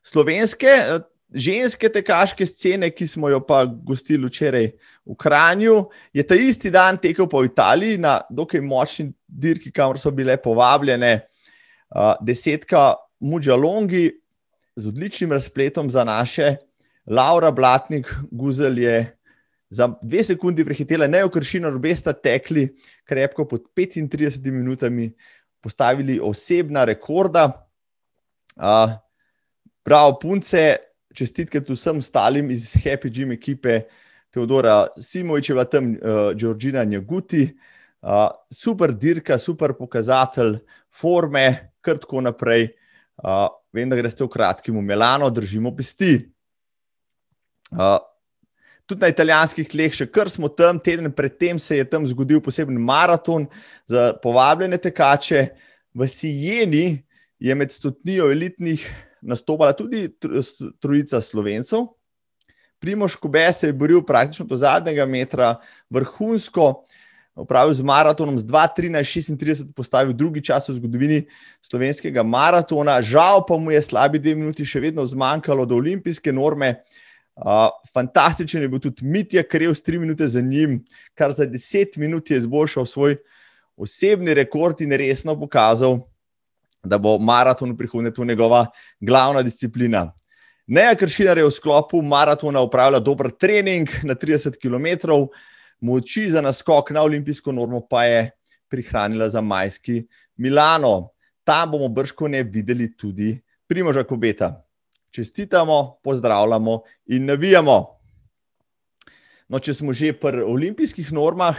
slovenske, 0.04 0.68
uh, 0.68 1.00
ženske 1.34 1.88
tekaške 1.92 2.46
scene, 2.46 2.90
ki 2.90 3.06
smo 3.06 3.28
jo 3.28 3.40
pa 3.46 3.64
gostili 3.64 4.28
včeraj 4.28 4.70
v 5.06 5.16
Kranju, 5.18 5.88
je 6.14 6.22
ta 6.26 6.34
isti 6.34 6.70
dan 6.70 6.98
tekel 6.98 7.28
po 7.28 7.44
Italiji 7.44 7.98
na 7.98 8.20
dokaj 8.30 8.60
močni 8.60 9.10
dirki, 9.26 9.72
kamor 9.72 9.98
so 9.98 10.10
bile 10.10 10.36
povabljene 10.36 11.18
uh, 11.18 12.14
desetka 12.22 12.94
Mudžalongi 13.20 14.10
z 14.76 14.88
odličnim 14.88 15.32
razpletom 15.32 15.90
za 15.90 16.04
naše. 16.04 16.56
Laura 17.06 17.50
Blatnik, 17.50 18.10
Guzel 18.30 18.78
je 18.78 19.16
za 19.70 19.88
dve 20.02 20.24
sekundi 20.24 20.64
prehitela 20.64 21.06
neokršino, 21.06 21.70
obe 21.74 21.94
sta 21.96 22.12
tekli 22.12 22.68
krepko 23.04 23.46
pod 23.48 23.70
35 23.76 24.50
minutami, 24.50 25.10
postavili 25.60 26.20
osebna 26.22 26.84
rekorda. 26.84 27.46
Uh, 28.56 28.94
prav, 29.82 30.18
punce, 30.20 30.76
čestitke 31.16 31.62
tudi 31.64 31.78
vsem 31.78 32.02
ostalim 32.02 32.50
iz 32.54 32.74
Happy 32.84 33.10
Gym 33.12 33.32
ekipe, 33.36 33.86
Teodora 34.34 34.86
Simovičeva, 35.00 35.64
tam 35.64 35.94
uh, 35.94 36.32
Georgina 36.36 36.84
Njaguti. 36.84 37.48
Uh, 38.06 38.28
super 38.52 38.92
dirka, 38.92 39.38
super 39.38 39.72
pokazatelj 39.74 40.58
forme, 40.92 41.72
kar 41.80 41.98
tako 42.02 42.20
naprej. 42.20 42.68
Uh, 43.16 43.48
vem, 43.72 43.88
da 43.88 43.96
greste 43.96 44.24
v 44.24 44.30
kratkem 44.30 44.76
v 44.76 44.84
Milano, 44.84 45.30
držimo 45.32 45.72
pesti. 45.76 46.18
Uh, 47.72 47.96
tudi 48.86 49.02
na 49.02 49.10
italijanskih 49.10 49.66
tleh, 49.72 49.94
še 49.96 50.06
kar 50.12 50.30
smo 50.30 50.50
tam, 50.52 50.78
teden 50.78 51.10
predtem 51.12 51.58
se 51.58 51.80
je 51.80 51.88
tam 51.88 52.06
zgodil 52.06 52.42
poseben 52.44 52.78
maraton 52.78 53.48
za 53.90 54.12
povabljene 54.22 54.78
tekače. 54.78 55.48
V 55.96 56.06
Sijeni 56.12 56.86
je 57.40 57.54
med 57.56 57.72
stotnijo 57.72 58.28
elitnih 58.30 58.84
nastopala 59.26 59.74
tudi 59.76 60.08
trojica 60.80 61.20
slovencev. 61.20 61.86
Primoš 62.78 63.16
Kobe 63.16 63.52
se 63.52 63.66
je 63.66 63.72
boril 63.72 64.02
praktično 64.06 64.46
do 64.46 64.56
zadnjega 64.56 65.06
metra, 65.06 65.56
vrhunsko, 65.90 66.84
upravil 67.36 67.74
z 67.74 67.82
maratonom, 67.82 68.38
z 68.38 68.44
2:13:36 68.44 69.72
postavil 69.76 70.12
drugi 70.12 70.44
čas 70.44 70.68
v 70.68 70.76
zgodovini 70.78 71.24
slovenskega 71.62 72.22
maratona. 72.22 73.00
Žal 73.02 73.44
pa 73.48 73.56
mu 73.56 73.70
je 73.70 73.82
slabi 73.82 74.18
dve 74.18 74.34
minuti 74.34 74.64
še 74.64 74.80
vedno 74.80 75.04
zmanjkalo 75.06 75.66
do 75.66 75.76
olimpijske 75.76 76.32
norme. 76.32 76.80
Uh, 77.36 77.68
fantastičen 77.92 78.62
je 78.62 78.68
bil 78.68 78.80
tudi 78.80 79.04
Mitja, 79.04 79.42
ker 79.44 79.62
je 79.62 79.68
v 79.68 79.76
3 79.76 79.98
minute 80.00 80.24
za 80.28 80.40
njim, 80.40 80.80
kar 81.12 81.34
za 81.36 81.44
10 81.44 81.98
minut 82.00 82.30
je 82.30 82.38
izboljšal 82.40 82.86
svoj 82.86 83.18
osebni 83.76 84.34
rekord 84.34 84.80
in 84.80 84.92
resno 84.96 85.36
pokazal, 85.36 86.00
da 86.86 86.98
bo 86.98 87.18
maraton 87.18 87.72
v 87.72 87.76
prihodnje 87.76 88.14
tu 88.14 88.24
njegova 88.24 88.66
glavna 89.00 89.42
disciplina. 89.42 90.12
Neja 90.66 90.94
Kršinar 90.98 91.38
je 91.38 91.44
v 91.46 91.50
sklopu 91.54 92.00
maratona 92.02 92.60
upravljal 92.60 93.00
dober 93.00 93.30
trening 93.30 93.90
na 94.02 94.14
30 94.14 94.58
km, 94.58 95.10
moči 95.80 96.30
za 96.30 96.40
naskok 96.40 96.90
na 96.90 97.02
olimpijsko 97.02 97.52
normo 97.52 97.80
pa 97.86 98.04
je 98.04 98.30
prihranila 98.68 99.28
za 99.28 99.40
majski 99.40 100.06
Milano. 100.36 101.10
Tam 101.44 101.70
bomo 101.70 101.88
brško 101.88 102.28
ne 102.28 102.42
videli 102.42 102.96
tudi 102.96 103.40
Primoža 103.66 104.02
Kobeta. 104.04 104.62
Čestitamo, 105.10 105.98
pozdravljamo 106.02 106.80
in 107.06 107.24
navijamo. 107.24 107.96
No, 109.48 109.58
če 109.58 109.74
smo 109.74 109.92
že 109.94 110.10
pri 110.12 110.42
olimpijskih 110.42 111.12
normah, 111.12 111.56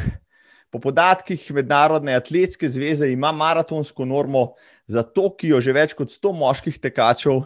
po 0.69 0.79
podatkih 0.84 1.46
Mednarodne 1.55 2.15
atletske 2.15 2.69
zveze 2.69 3.07
ima 3.07 3.31
maratonsko 3.31 4.05
normo 4.05 4.51
za 4.88 5.03
Tokio 5.03 5.60
že 5.62 5.75
več 5.75 5.94
kot 5.94 6.12
100 6.12 6.34
moških 6.34 6.79
tekačev, 6.79 7.44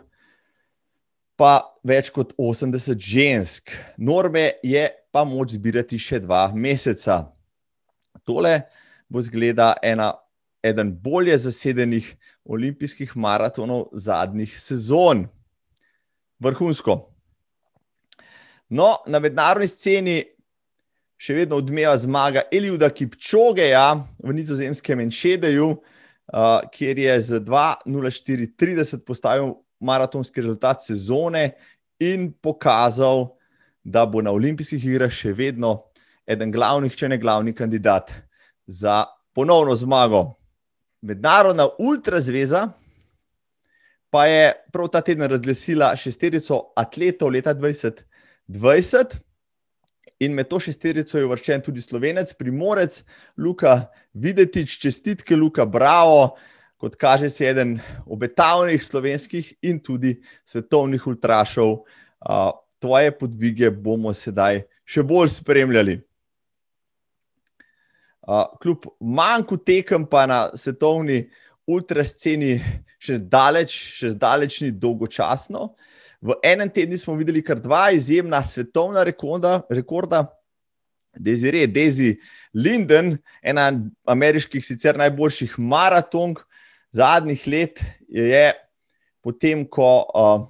pa 1.35 1.65
več 1.83 2.11
kot 2.13 2.35
80 2.37 3.01
žensk. 3.01 3.73
Norme 3.97 4.61
je 4.63 4.85
pa 5.11 5.25
moč 5.25 5.57
zbirati 5.57 5.97
še 5.97 6.21
dva 6.21 6.51
meseca. 6.53 7.33
Tole 8.21 8.61
bo 9.09 9.21
zgleda 9.25 9.73
ena, 9.81 10.13
eden 10.61 10.93
bolje 10.93 11.35
zasedenih 11.41 12.13
olimpijskih 12.45 13.15
maratonov 13.17 13.89
zadnjih 13.97 14.53
sezon. 14.59 15.25
Vrhunsko. 16.41 17.11
No, 18.71 19.01
na 19.09 19.19
mednarodni 19.19 19.67
sceni 19.67 20.21
še 21.21 21.35
vedno 21.35 21.59
odmeva 21.59 21.97
zmaga 21.99 22.45
Eliuda 22.53 22.89
Kipčogeja 22.89 23.97
v 24.23 24.37
nizozemskem 24.37 25.03
Enšedeju 25.03 25.73
uh, 26.33 26.69
kjer 26.71 26.99
je 26.99 27.21
z 27.21 27.39
2-0-4-30 27.39 29.05
postavil 29.05 29.53
maratonski 29.79 30.41
rezultat 30.41 30.83
sezone 30.83 31.51
in 31.99 32.31
pokazal, 32.33 33.35
da 33.83 34.05
bo 34.05 34.21
na 34.21 34.31
olimpijskih 34.31 34.85
igrah 34.85 35.11
še 35.13 35.33
vedno 35.33 35.87
eden 36.29 36.51
glavnih, 36.53 36.93
če 36.93 37.09
ne 37.09 37.17
glavni 37.17 37.53
kandidat 37.53 38.11
za 38.67 39.05
ponovno 39.33 39.75
zmago. 39.75 40.35
Mednarodna 41.01 41.65
ultrazveza 41.81 42.67
pa 44.11 44.25
je 44.29 44.53
prav 44.73 44.89
ta 44.93 45.01
teden 45.01 45.25
razglasila 45.31 45.95
šesterico 45.95 46.59
atletov 46.77 47.31
leta 47.33 47.55
2020. 47.55 49.17
In 50.21 50.35
med 50.37 50.51
to 50.51 50.59
šesterico 50.61 51.17
je 51.17 51.25
uvrščen 51.25 51.63
tudi 51.65 51.81
slovenec, 51.81 52.33
primorec, 52.37 52.99
Luka 53.41 53.87
Videtič, 54.13 54.75
čestitke, 54.83 55.33
Luka 55.35 55.65
Bravo, 55.65 56.35
kot 56.77 56.93
kaže, 57.01 57.29
si 57.29 57.45
eden 57.45 57.79
obetavnih 58.05 58.83
slovenskih 58.83 59.49
in 59.65 59.79
tudi 59.81 60.19
svetovnih 60.45 61.07
ultrašov. 61.07 61.79
Tvoje 62.81 63.13
podvige 63.17 63.71
bomo 63.73 64.13
sedaj 64.13 64.61
še 64.85 65.01
bolj 65.05 65.33
spremljali. 65.39 65.97
Kljub 68.61 68.85
manjku 69.01 69.57
tekem, 69.57 70.05
pa 70.05 70.27
na 70.29 70.43
svetovni 70.53 71.23
ultrasceni 71.65 72.59
še 73.01 73.17
zdaleč, 73.23 73.73
še 73.97 74.13
zdaleč 74.13 74.61
ni 74.61 74.69
dolgočasno. 74.69 75.71
V 76.21 76.37
enem 76.45 76.69
tednu 76.69 76.97
smo 77.01 77.15
videli 77.17 77.41
kar 77.43 77.59
dva 77.59 77.89
izjemna 77.91 78.43
svetovna 78.43 79.03
rekorda, 79.03 79.61
rekorda. 79.69 80.27
Deziree, 81.11 81.67
Dezi 81.67 82.13
Linden, 82.55 83.17
ena 83.43 83.65
ameriških 84.07 84.63
sicer 84.63 84.95
najboljših 84.95 85.57
maratonk 85.59 86.39
zadnjih 86.91 87.47
let, 87.47 87.81
je 88.07 88.53
potem, 89.21 89.65
ko 89.67 89.89
uh, 90.07 90.45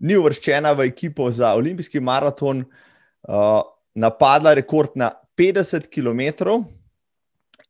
ni 0.00 0.16
uvrščena 0.16 0.72
v 0.76 0.88
ekipo 0.88 1.28
za 1.30 1.52
olimpijski 1.58 2.00
maraton, 2.00 2.64
uh, 2.64 3.60
napadla 3.96 4.54
rekord 4.56 4.96
na 4.96 5.12
50 5.36 5.90
km 5.92 6.64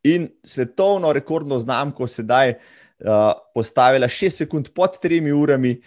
in 0.06 0.28
svetovno 0.44 1.12
rekordno 1.12 1.58
znamko 1.58 2.06
sedaj 2.06 2.54
uh, 2.54 3.34
postavila 3.54 4.06
6 4.06 4.44
sekund 4.44 4.70
pod 4.74 4.98
3 5.02 5.32
urami 5.34 5.80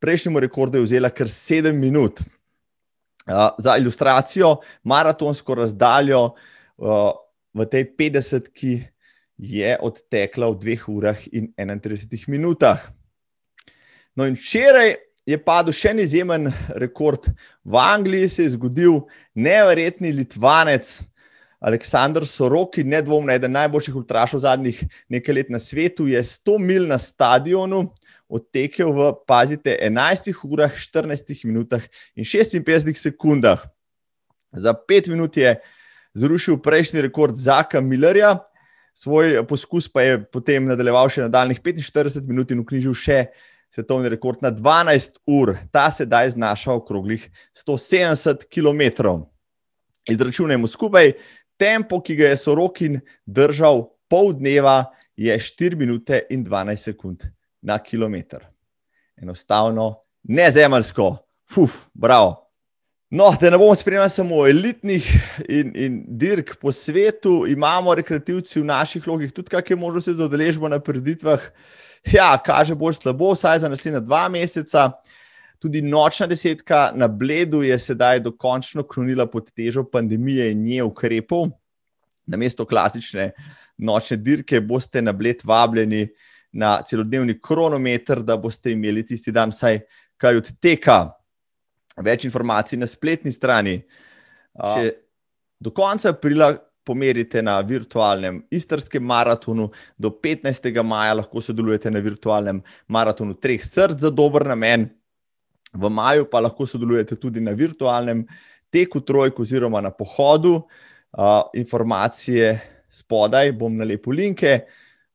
prejšnjemu 0.00 0.40
rekordu 0.40 0.78
je 0.78 0.84
vzela 0.84 1.10
kar 1.10 1.30
sedem 1.30 1.78
minut. 1.78 2.20
Uh, 3.28 3.52
za 3.58 3.76
ilustracijo, 3.76 4.56
maratonsko 4.88 5.54
razdaljo 5.54 6.22
uh, 6.24 7.10
v 7.52 7.66
tej 7.68 7.84
50, 7.98 8.48
ki 8.54 8.72
je 9.38 9.74
odtekla 9.80 10.48
v 10.48 10.56
2 10.64 10.88
urah 10.88 11.20
in 11.32 11.52
31 11.56 12.24
minutah. 12.28 12.88
No, 14.16 14.24
in 14.24 14.34
včeraj 14.34 14.96
je 15.28 15.36
padel 15.38 15.76
še 15.76 15.92
en 15.92 16.00
izjemen 16.02 16.48
rekord. 16.80 17.28
V 17.62 17.76
Angliji 17.78 18.28
se 18.32 18.46
je 18.46 18.54
zgodil 18.56 19.02
neverjetni 19.36 20.10
Litvanec 20.16 20.96
Aleksandr 21.60 22.26
Soroki, 22.26 22.84
nedvomno 22.86 23.32
eden 23.34 23.52
najboljših 23.52 23.96
ultrašov 24.00 24.42
zadnjih 24.46 24.80
nekaj 25.10 25.34
let 25.34 25.50
na 25.50 25.58
svetu, 25.58 26.06
je 26.06 26.22
100 26.22 26.58
mil 26.58 26.86
na 26.88 26.98
stadionu 26.98 27.88
odtekel 28.28 28.92
v, 28.92 29.12
pazite, 29.26 29.72
11 29.72 30.32
urah, 30.44 30.72
14 30.72 31.44
minutah 31.48 31.82
in 32.14 32.24
56 32.24 33.00
sekundah. 33.00 33.64
Za 34.52 34.72
5 34.72 35.08
minut 35.08 35.36
je 35.36 35.56
zrušil 36.14 36.60
prejšnji 36.60 37.08
rekord 37.08 37.36
Zaka 37.36 37.80
Millerja, 37.80 38.38
Svoj 38.98 39.46
poskus 39.46 39.86
pa 39.86 40.02
je 40.02 40.14
potem 40.26 40.64
nadaljeval 40.66 41.06
še 41.06 41.28
nadaljnih 41.28 41.60
45 41.62 42.24
minut 42.26 42.50
in 42.50 42.64
vknjižil 42.64 42.96
še 42.98 43.18
svetovni 43.70 44.10
rekord 44.10 44.42
na 44.42 44.50
12 44.50 45.20
ur. 45.30 45.52
Ta 45.70 45.86
sedaj 45.94 46.32
znaša 46.34 46.74
okroglih 46.80 47.28
170 47.54 48.48
km. 48.50 49.14
Izračunajmo 50.10 50.66
skupaj, 50.66 51.12
tempo, 51.54 52.02
ki 52.02 52.18
ga 52.18 52.32
je 52.32 52.42
Sorokin 52.42 52.98
držal 53.22 53.84
pol 54.10 54.34
dneva, 54.34 54.90
je 55.14 55.30
4 55.30 55.78
minute 55.78 56.24
in 56.34 56.42
12 56.42 56.90
sekund 56.90 57.30
na 57.62 57.78
kilometr. 57.78 58.44
Enostavno, 59.16 59.96
nezemeljsko, 60.22 61.16
uf, 61.56 61.86
bravo. 61.94 62.48
No, 63.10 63.30
da 63.40 63.50
ne 63.50 63.58
bomo 63.58 63.74
spremljali 63.74 64.10
samo 64.10 64.46
elitnih 64.46 65.06
in, 65.48 65.72
in 65.74 66.04
dirk 66.08 66.56
po 66.60 66.72
svetu, 66.72 67.46
imamo 67.48 67.94
rekreativci 67.94 68.60
v 68.60 68.66
naših 68.68 69.06
logih 69.08 69.32
tudi 69.32 69.48
kakšne 69.48 69.76
možnosti 69.76 70.14
za 70.14 70.26
udeležbo 70.28 70.68
na 70.68 70.78
preditvah. 70.80 71.40
Ja, 72.12 72.36
kaže 72.44 72.76
bolj 72.76 73.00
slabo, 73.00 73.32
vsaj 73.32 73.64
za 73.64 73.68
naslednja 73.68 74.00
dva 74.00 74.28
meseca. 74.28 74.90
Tudi 75.58 75.80
nočna 75.82 76.26
desetka 76.26 76.92
na 76.94 77.08
Bledu 77.08 77.62
je 77.62 77.78
sedaj 77.78 78.20
dokončno 78.20 78.84
klonila 78.86 79.26
pod 79.26 79.48
težo 79.56 79.82
pandemije 79.88 80.52
in 80.52 80.62
nje 80.64 80.82
ukrepov. 80.82 81.48
Na 82.26 82.36
mesto 82.36 82.66
klasične 82.68 83.32
nočne 83.78 84.16
dirke 84.16 84.60
boste 84.60 85.02
na 85.02 85.12
Bled 85.12 85.40
vabljeni 85.44 86.08
na 86.52 86.78
celodnevni 86.82 87.38
kronometer, 87.42 88.22
da 88.22 88.36
boste 88.36 88.72
imeli 88.72 89.04
tisti 89.06 89.32
dan 89.32 89.52
vsaj 89.52 89.80
kaj 90.16 90.40
od 90.40 90.52
teka. 90.60 90.98
Več 91.98 92.24
informacij 92.24 92.78
na 92.78 92.86
spletni 92.86 93.32
strani. 93.34 93.78
Še 94.58 94.92
do 95.60 95.72
konca 95.74 96.12
aprila 96.14 96.52
pomerite 96.88 97.42
na 97.44 97.58
virtualnem 97.60 98.40
istrskem 98.50 99.04
maratonu, 99.04 99.68
do 99.98 100.10
15. 100.24 100.70
maja 100.82 101.18
lahko 101.18 101.42
sodelujete 101.44 101.90
na 101.90 102.00
virtualnem 102.00 102.62
maratonu 102.88 103.36
Treh 103.36 103.64
src 103.64 103.98
za 104.06 104.10
dober 104.10 104.46
namen. 104.48 104.88
V 105.74 105.90
maju 105.92 106.24
pa 106.30 106.40
lahko 106.40 106.66
sodelujete 106.66 107.18
tudi 107.20 107.42
na 107.44 107.52
virtualnem 107.52 108.24
teku 108.72 109.02
trojk 109.04 109.40
oziroma 109.44 109.82
na 109.84 109.90
pohodu. 109.90 110.62
Uh, 111.12 111.44
informacije 111.56 112.60
spodaj 112.92 113.52
bom 113.56 113.76
na 113.76 113.84
lepo 113.84 114.12
linke, 114.12 114.60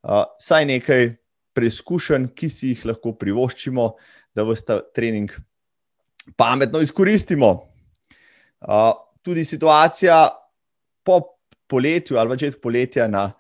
uh, 0.01 0.23
saj 0.41 0.65
nekaj 0.65 1.03
preizkušenj, 1.53 2.31
ki 2.35 2.49
si 2.49 2.73
jih 2.73 2.85
lahko 2.91 3.13
privoščimo, 3.19 3.87
da 4.35 4.45
v 4.45 4.55
ta 4.65 4.79
trening 4.95 5.31
pametno 6.39 6.81
izkoristimo. 6.81 7.51
Uh, 8.63 8.91
tudi 9.21 9.43
situacija 9.45 10.29
po 11.03 11.19
poletju 11.67 12.17
ali 12.17 12.35
začetku 12.35 12.61
poletja 12.61 13.07
na 13.07 13.31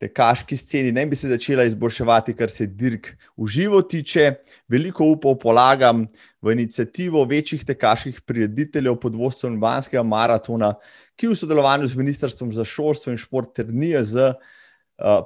tekaški 0.00 0.56
sceni 0.56 0.92
ne 0.92 1.04
bi 1.06 1.16
se 1.16 1.28
začela 1.28 1.64
izboljševati, 1.64 2.34
kar 2.36 2.50
se 2.50 2.66
dirk 2.66 3.12
v 3.36 3.48
živo 3.48 3.82
tiče. 3.82 4.34
Veliko 4.68 5.06
upov 5.06 5.38
polagam 5.40 6.06
v 6.42 6.52
inicijativo 6.52 7.24
večjih 7.24 7.64
tekaških 7.64 8.20
prirediteljev 8.26 8.98
pod 9.00 9.16
vodstvom 9.16 9.60
Banskega 9.60 10.02
maratona, 10.02 10.74
ki 11.16 11.30
v 11.30 11.38
sodelovanju 11.38 11.86
z 11.86 12.00
Ministrstvom 12.00 12.52
za 12.52 12.64
šolstvo 12.64 13.12
in 13.12 13.20
šport 13.20 13.54
ter 13.56 13.70
NIAZ 13.70 14.16
uh, 14.16 14.34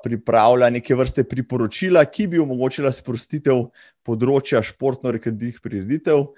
pripravlja 0.03 0.71
neke 0.71 0.95
vrste 0.97 1.25
priporočila, 1.29 2.05
ki 2.05 2.27
bi 2.27 2.41
omogočila 2.41 2.93
sprostitev 2.93 3.69
področja 4.07 4.63
športno-rekreativnih 4.65 5.61
prireditev 5.61 6.31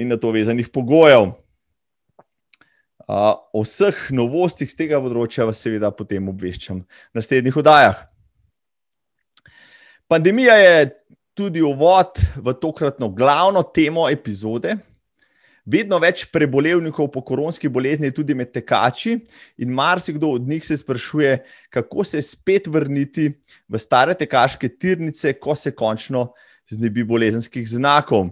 in 0.00 0.10
na 0.10 0.18
to 0.18 0.32
vezanih 0.34 0.70
pogojev. 0.72 1.30
O 3.06 3.62
vseh 3.64 4.10
novostih 4.14 4.70
z 4.70 4.78
tega 4.84 5.00
področja 5.02 5.46
vas 5.48 5.62
seveda 5.62 5.90
potem 5.94 6.28
obveščam 6.30 6.82
v 6.82 7.18
naslednjih 7.18 7.56
oddajah. 7.62 8.06
Pandemija 10.10 10.56
je 10.58 10.76
tudi 11.38 11.62
uvod 11.62 12.18
v 12.36 12.54
tokratno 12.58 13.08
glavno 13.14 13.62
temo 13.62 14.08
epizode. 14.10 14.76
Vedno 15.66 15.98
več 16.00 16.24
prebolevnikov 16.32 17.10
po 17.12 17.22
koronski 17.24 17.68
bolezni 17.68 18.08
je 18.08 18.16
tudi 18.16 18.34
med 18.34 18.52
tekači, 18.52 19.18
in 19.60 19.72
marsikdo 19.76 20.32
od 20.36 20.48
njih 20.48 20.64
se 20.64 20.76
sprašuje, 20.80 21.36
kako 21.70 22.04
se 22.04 22.22
spet 22.22 22.66
vrniti 22.66 23.28
v 23.68 23.78
stare 23.78 24.14
tekaške 24.14 24.68
tirnice, 24.68 25.34
ko 25.38 25.54
se 25.54 25.74
končno 25.76 26.30
znebi 26.70 27.04
bolezenskih 27.04 27.68
znakov. 27.68 28.30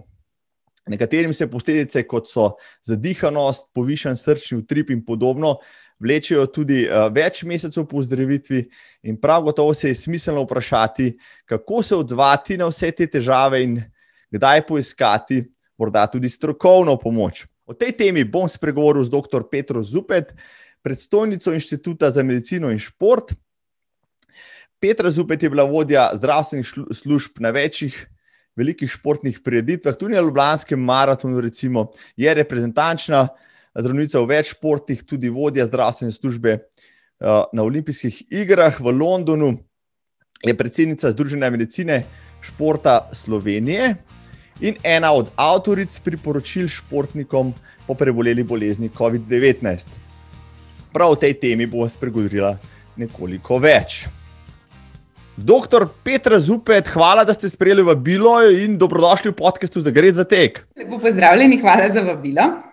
Nekaterim 0.89 1.33
se 1.33 1.45
posledice, 1.47 2.01
kot 2.07 2.31
so 2.31 2.55
zadihanost, 2.87 3.67
povišen 3.77 4.17
srčni 4.17 4.57
utrip 4.63 4.89
in 4.89 5.03
podobno, 5.05 5.59
vlečejo 5.99 6.47
tudi 6.49 6.85
uh, 6.87 7.11
več 7.13 7.43
mesecev 7.45 7.85
po 7.85 8.01
zdravitvi, 8.01 8.63
in 9.05 9.19
prav 9.21 9.43
gotovo 9.45 9.75
se 9.77 9.91
je 9.91 9.99
smiselno 9.99 10.47
vprašati, 10.47 11.11
kako 11.45 11.83
se 11.83 11.95
odzvati 11.95 12.57
na 12.57 12.71
vse 12.71 12.89
te 12.91 13.05
težave 13.07 13.61
in 13.63 13.77
kdaj 14.31 14.65
poiskati 14.65 15.43
morda 15.79 16.07
tudi 16.07 16.29
strokovno 16.29 16.97
pomoč. 16.99 17.45
O 17.65 17.73
tej 17.73 17.95
temi 17.95 18.25
bom 18.25 18.47
spregovoril 18.49 19.05
z 19.05 19.13
dr. 19.13 19.47
Petro 19.51 19.83
Zupet, 19.83 20.33
predstojnico 20.81 21.53
Inštituta 21.53 22.09
za 22.11 22.23
medicino 22.23 22.71
in 22.71 22.79
šport. 22.79 23.33
Petra 24.79 25.11
Zupet 25.11 25.43
je 25.43 25.49
bila 25.49 25.63
vodja 25.63 26.09
zdravstvenih 26.15 26.67
služb 26.91 27.39
na 27.39 27.49
večjih 27.49 28.07
velikih 28.59 28.91
športnih 28.91 29.39
prireditvah, 29.43 29.95
tudi 29.95 30.15
na 30.15 30.21
Ljubljanskem 30.21 30.79
maratonu, 30.79 31.39
recimo, 31.39 31.91
je 32.17 32.33
reprezentančna 32.33 33.27
zdravnica 33.75 34.19
v 34.19 34.27
več 34.27 34.51
športih, 34.51 35.03
tudi 35.07 35.31
vodja 35.31 35.63
zdravstvene 35.69 36.11
službe 36.11 36.57
uh, 36.57 37.45
na 37.53 37.63
olimpijskih 37.63 38.25
igrah 38.31 38.75
v 38.81 38.91
Londonu, 38.91 39.53
je 40.43 40.55
predsednica 40.57 41.11
Združenja 41.11 41.49
medicine 41.51 42.03
športa 42.43 43.09
Slovenije 43.13 43.95
in 44.61 44.75
ena 44.83 45.11
od 45.13 45.31
avtoric 45.35 45.99
priporočil 45.99 46.67
športnikom 46.67 47.53
po 47.87 47.93
preboleli 47.93 48.43
bolezni 48.43 48.89
COVID-19. 48.89 49.87
Prav 50.93 51.11
o 51.11 51.15
tej 51.15 51.33
temi 51.33 51.65
bo 51.65 51.87
spregovorila 51.89 52.57
nekoliko 52.97 53.57
več. 53.57 54.05
Doktor 55.39 55.87
Petra 56.03 56.39
Zupet, 56.39 56.89
hvala, 56.91 57.23
da 57.23 57.33
ste 57.33 57.49
sprejeli 57.49 57.83
vabilo 57.87 58.41
in 58.51 58.75
dobrodošli 58.77 59.31
v 59.31 59.37
podkastu 59.39 59.81
za 59.81 59.91
Gred 59.91 60.15
za 60.15 60.27
tek. 60.27 60.65
Lepo 60.75 60.99
pozdravljeni, 60.99 61.61
hvala 61.61 61.87
za 61.89 62.03
vabilo. 62.03 62.68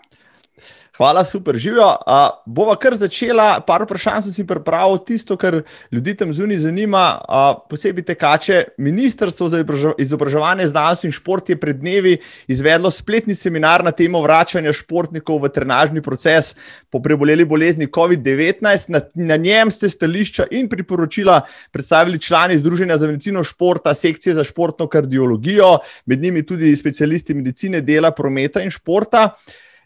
Hvala, 0.97 1.25
super, 1.25 1.57
živijo. 1.59 1.85
Uh, 1.87 2.13
bova 2.47 2.73
kar 2.81 2.95
začela. 2.97 3.61
Par 3.61 3.83
vprašanj 3.85 4.23
sem 4.25 4.33
si 4.33 4.45
pripravil, 4.49 4.97
tisto, 5.05 5.37
kar 5.37 5.59
ljudi 5.93 6.15
tam 6.17 6.33
zunaj 6.33 6.63
zanima, 6.63 7.03
uh, 7.21 7.59
posebej 7.69 8.07
tekače. 8.09 8.63
Ministrstvo 8.79 9.49
za 9.53 9.61
izobraževanje, 9.99 10.67
znanost 10.67 11.05
in 11.05 11.13
šport 11.13 11.51
je 11.53 11.59
pred 11.61 11.77
dnevi 11.77 12.15
izvedlo 12.49 12.91
spletni 12.91 13.35
seminar 13.35 13.85
na 13.85 13.93
temo 13.93 14.23
vračanja 14.25 14.73
športnikov 14.73 15.43
v 15.45 15.51
trenažni 15.53 16.01
proces 16.03 16.55
po 16.91 17.03
preboleli 17.05 17.45
bolezni 17.45 17.91
COVID-19. 17.93 18.89
Na, 18.89 19.03
na 19.15 19.37
njem 19.37 19.71
ste 19.71 19.93
stališča 19.93 20.49
in 20.51 20.69
priporočila 20.69 21.43
predstavili 21.77 22.19
člani 22.19 22.57
Združenja 22.57 22.97
za 22.97 23.07
medicino 23.07 23.45
športa, 23.45 23.95
sekcije 23.95 24.35
za 24.35 24.45
športno 24.45 24.89
kardiologijo, 24.89 25.77
med 26.07 26.23
njimi 26.23 26.47
tudi 26.47 26.77
specialisti 26.77 27.35
medicine, 27.35 27.81
dela, 27.81 28.11
prometa 28.17 28.65
in 28.65 28.71
športa. 28.71 29.29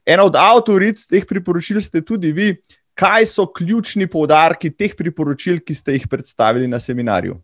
Ena 0.07 0.25
od 0.25 0.37
avtoric 0.37 1.03
teh 1.07 1.27
priporočil 1.27 1.81
ste 1.81 2.01
tudi 2.01 2.33
vi. 2.33 2.55
Kaj 2.95 3.27
so 3.27 3.47
ključni 3.47 4.07
poudarki 4.11 4.71
teh 4.71 4.97
priporočil, 4.97 5.61
ki 5.65 5.75
ste 5.75 5.97
jih 5.97 6.09
predstavili 6.11 6.69
na 6.69 6.81
seminarju? 6.81 7.39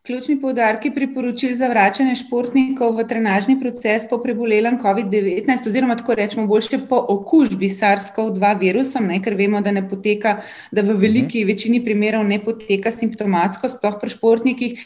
Ključni 0.00 0.38
poudarki 0.40 0.90
priporočil 0.96 1.52
za 1.54 1.68
vračanje 1.68 2.14
športnikov 2.16 2.94
v 2.96 3.04
trenažni 3.04 3.58
proces 3.60 4.06
po 4.08 4.16
prebolelem 4.22 4.78
COVID-19, 4.80 5.68
oziroma 5.68 5.96
tako 5.96 6.16
rečemo, 6.16 6.46
boljše 6.48 6.78
po 6.88 6.96
okužbi 7.14 7.68
SARS-CoV-2 7.68 8.54
virusom, 8.62 9.10
ne, 9.12 9.18
ker 9.20 9.36
vemo, 9.36 9.60
da 9.60 9.74
ne 9.76 9.82
poteka, 9.88 10.38
da 10.72 10.80
v 10.80 10.96
veliki 11.02 11.44
večini 11.44 11.82
primerov 11.84 12.24
ne 12.24 12.40
poteka 12.40 12.88
simptomatsko, 12.96 13.68
sploh 13.68 14.00
pri 14.00 14.16
športnikih 14.16 14.80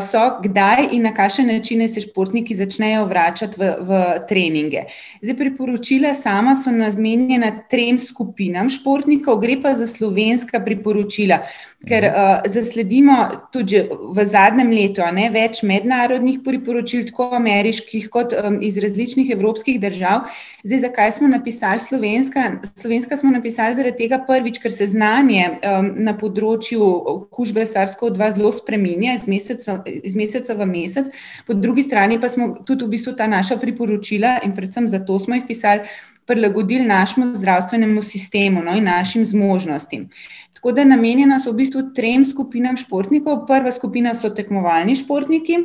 so, 0.00 0.20
kdaj 0.42 0.88
in 0.92 1.02
na 1.02 1.14
kakšne 1.14 1.46
načine 1.46 1.88
se 1.88 2.00
športniki 2.00 2.54
začnejo 2.54 3.06
vračati 3.08 3.60
v, 3.60 3.70
v 3.80 4.00
treninge. 4.28 4.84
Zdaj, 5.22 5.36
priporočila 5.36 6.14
sama 6.14 6.54
so 6.56 6.70
namenjena 6.70 7.50
trem 7.70 7.98
skupinam 7.98 8.68
športnikov, 8.68 9.40
gre 9.40 9.56
pa 9.62 9.72
za 9.74 9.86
slovenska 9.86 10.60
priporočila, 10.60 11.40
ker 11.88 12.04
uh, 12.04 12.44
zasledimo 12.44 13.16
tudi 13.52 13.80
v 13.88 14.24
zadnjem 14.28 14.68
letu 14.68 15.06
ne, 15.16 15.30
več 15.32 15.62
mednarodnih 15.64 16.42
priporočil, 16.44 17.06
tako 17.08 17.30
ameriških 17.40 18.10
kot 18.12 18.36
um, 18.36 18.60
iz 18.60 18.76
različnih 18.76 19.32
evropskih 19.32 19.80
držav. 19.80 20.28
Zdaj, 20.60 20.84
zakaj 20.84 21.12
smo 21.16 21.28
napisali 21.32 21.80
slovenska? 21.80 22.60
Slovenska 22.76 23.16
smo 23.16 23.32
napisali 23.32 23.74
zaradi 23.74 23.96
tega 24.04 24.20
prvič, 24.28 24.60
ker 24.60 24.72
se 24.72 24.90
znanje 24.92 25.46
um, 25.56 25.88
na 26.04 26.12
področju 26.20 26.84
okužbe 27.16 27.64
SARS-CoV-2 27.64 28.32
zelo 28.36 28.52
spreminja 28.52 29.16
iz 29.16 29.24
meseca 29.30 29.69
iz 29.86 30.16
meseca 30.16 30.54
v 30.54 30.66
mesec, 30.66 31.10
po 31.46 31.54
drugi 31.54 31.82
strani 31.82 32.20
pa 32.20 32.28
smo 32.28 32.54
tudi 32.66 32.84
v 32.84 32.96
bistvu 32.96 33.16
ta 33.16 33.26
naša 33.26 33.56
priporočila 33.56 34.38
in 34.44 34.54
predvsem 34.56 34.88
zato 34.88 35.18
smo 35.20 35.34
jih 35.34 35.44
pisali, 35.48 35.86
prilagodili 36.26 36.86
našemu 36.86 37.34
zdravstvenemu 37.36 38.02
sistemu 38.02 38.62
no, 38.62 38.76
in 38.76 38.84
našim 38.84 39.26
zmožnostim. 39.26 40.08
Tako 40.54 40.72
da 40.72 40.84
namenjena 40.84 41.40
so 41.40 41.50
v 41.52 41.62
bistvu 41.64 41.82
trem 41.96 42.26
skupinam 42.28 42.76
športnikov. 42.76 43.46
Prva 43.48 43.72
skupina 43.72 44.14
so 44.14 44.30
tekmovalni 44.30 44.94
športniki, 44.96 45.56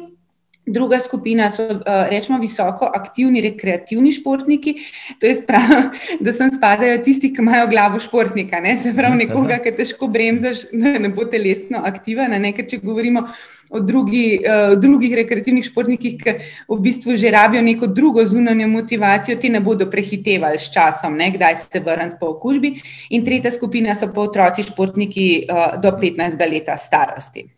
Druga 0.68 1.00
skupina 1.00 1.52
so, 1.52 1.64
eh, 1.64 2.08
rečemo, 2.10 2.40
visoko 2.42 2.90
aktivni, 2.90 3.42
rekreativni 3.42 4.12
športniki. 4.12 4.74
To 5.20 5.28
je 5.28 5.36
spravo, 5.36 5.82
da 6.26 6.34
sem 6.34 6.50
spadajo 6.52 6.98
tisti, 7.06 7.30
ki 7.34 7.44
imajo 7.44 7.68
glavo 7.70 8.00
športnika, 8.00 8.60
ne? 8.60 8.78
se 8.78 8.94
pravi 8.94 9.26
nekoga, 9.26 9.60
ki 9.62 9.76
težko 9.78 10.08
bremzaš, 10.10 10.66
da 10.82 10.98
ne 11.00 11.12
bo 11.14 11.28
telesno 11.30 11.84
aktiven. 11.86 12.34
Ker 12.58 12.66
če 12.66 12.80
govorimo 12.82 13.28
o 13.70 13.80
drugi, 13.80 14.40
uh, 14.42 14.74
drugih 14.80 15.14
rekreativnih 15.18 15.66
športnikih, 15.66 16.18
ki 16.22 16.34
v 16.70 16.78
bistvu 16.82 17.14
že 17.18 17.32
rabijo 17.34 17.62
neko 17.66 17.88
drugo 17.88 18.26
zunanjo 18.26 18.68
motivacijo, 18.68 19.38
ti 19.42 19.50
ne 19.50 19.62
bodo 19.62 19.90
prehitevali 19.90 20.58
s 20.62 20.74
časom, 20.74 21.18
ne? 21.18 21.30
kdaj 21.34 21.58
se 21.62 21.82
vrniti 21.82 22.18
po 22.20 22.34
okužbi. 22.34 22.74
In 23.14 23.26
tretja 23.26 23.54
skupina 23.54 23.96
so 23.96 24.10
pa 24.14 24.26
otroci 24.26 24.66
športniki 24.66 25.46
uh, 25.46 25.78
do 25.82 25.94
15 25.94 26.42
let 26.50 26.74
starosti. 26.82 27.55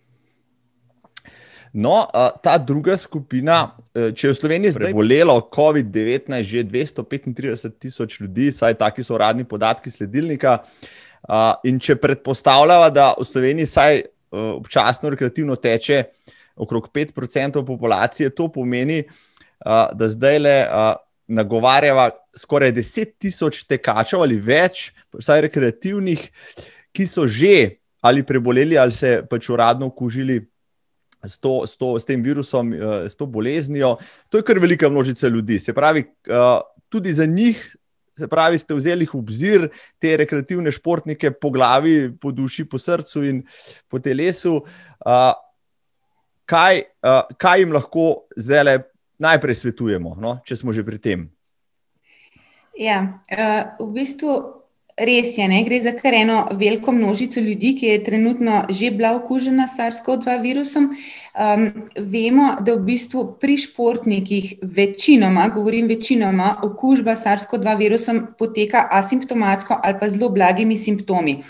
No, 1.78 2.08
ta 2.42 2.58
druga 2.58 2.96
skupina, 2.98 3.76
e, 3.94 4.10
če 4.18 4.28
je 4.28 4.34
v 4.34 4.38
Sloveniji 4.40 4.74
zdaj 4.80 4.96
bolelo 4.98 5.36
COVID-19, 5.54 6.42
že 6.42 6.64
235 6.66 7.76
tisoč 7.78 8.16
ljudi, 8.18 8.50
saj 8.50 8.80
taki 8.80 9.06
so 9.06 9.14
uradni 9.14 9.46
podatki 9.46 9.94
sledilnika. 9.94 10.58
In 11.70 11.78
če 11.78 11.98
predpostavljamo, 12.02 12.90
da 12.90 13.12
v 13.14 13.28
Sloveniji 13.30 13.70
vsaj 13.70 14.00
e, 14.00 14.08
občasno 14.58 15.14
rekreativno 15.14 15.60
teče 15.62 16.02
okrog 16.58 16.90
5% 16.90 17.62
populacije, 17.66 18.34
to 18.34 18.50
pomeni, 18.50 19.04
da 19.62 20.08
zdaj 20.10 20.40
le 20.42 20.58
nagovarjava 21.28 22.10
skoraj 22.34 22.72
10 22.74 23.14
tisoč 23.22 23.62
tekačev 23.70 24.24
ali 24.26 24.40
več, 24.42 24.90
vsaj 25.14 25.46
rekreativnih, 25.46 26.26
ki 26.90 27.06
so 27.06 27.28
že 27.30 27.78
ali 28.02 28.26
preboleli 28.26 28.78
ali 28.78 28.92
se 28.92 29.20
pač 29.30 29.50
uradno 29.54 29.92
okužili 29.94 30.40
s, 31.24 31.38
to, 31.38 31.66
s, 31.66 31.78
to, 31.78 32.00
s 32.00 32.06
tem 32.06 32.22
virusom, 32.24 32.74
eh, 32.74 33.10
s 33.10 33.16
to 33.16 33.26
boleznijo. 33.26 33.98
To 34.30 34.38
je 34.38 34.44
kar 34.44 34.60
velika 34.60 34.90
množica 34.90 35.28
ljudi. 35.28 35.60
Se 35.60 35.74
pravi, 35.74 36.00
eh, 36.28 36.60
tudi 36.90 37.14
za 37.14 37.26
njih. 37.26 37.76
Se 38.18 38.28
pravi, 38.28 38.58
ste 38.58 38.74
vzeli 38.74 39.06
v 39.06 39.18
obzir 39.18 39.68
te 40.02 40.18
rekreativne 40.18 40.72
športnike 40.72 41.32
po 41.32 41.52
glavi, 41.54 42.10
po 42.22 42.32
duši, 42.32 42.66
po 42.66 42.80
srcu 42.80 43.22
in 43.24 43.44
po 43.88 44.00
telesu. 44.00 44.56
Uh, 45.06 45.38
kaj, 46.50 46.82
kaj 47.38 47.60
jim 47.62 47.76
lahko 47.78 48.26
zdaj 48.34 48.64
le 48.64 48.76
najprej 49.22 49.60
svetujemo, 49.62 50.16
no, 50.18 50.40
če 50.42 50.58
smo 50.58 50.74
že 50.74 50.82
pri 50.82 50.98
tem? 50.98 51.28
Ja, 52.74 53.22
v 53.78 53.90
bistvu 53.94 54.57
Res 54.98 55.36
je, 55.38 55.46
ne? 55.46 55.60
gre 55.62 55.78
za 55.78 55.92
kar 55.94 56.16
eno 56.18 56.48
veliko 56.58 56.92
množico 56.92 57.40
ljudi, 57.40 57.76
ki 57.78 57.86
je 57.86 58.04
trenutno 58.04 58.64
že 58.70 58.90
bila 58.92 59.12
okužena 59.16 59.68
s 59.70 59.78
SARS-CoV-2 59.78 60.42
virusom. 60.42 60.88
Um, 61.38 61.68
vemo, 61.96 62.56
da 62.66 62.74
v 62.74 62.82
bistvu 62.88 63.38
pri 63.38 63.60
športnikih 63.62 64.56
večinoma, 64.62 65.52
govorim 65.54 65.86
večinoma, 65.88 66.56
okužba 66.66 67.14
s 67.16 67.28
SARS-CoV-2 67.28 67.78
virusom 67.78 68.24
poteka 68.40 68.88
asimptomatsko 68.92 69.78
ali 69.84 70.00
pa 70.00 70.10
zelo 70.10 70.32
blagimi 70.34 70.78
simptomi. 70.78 71.44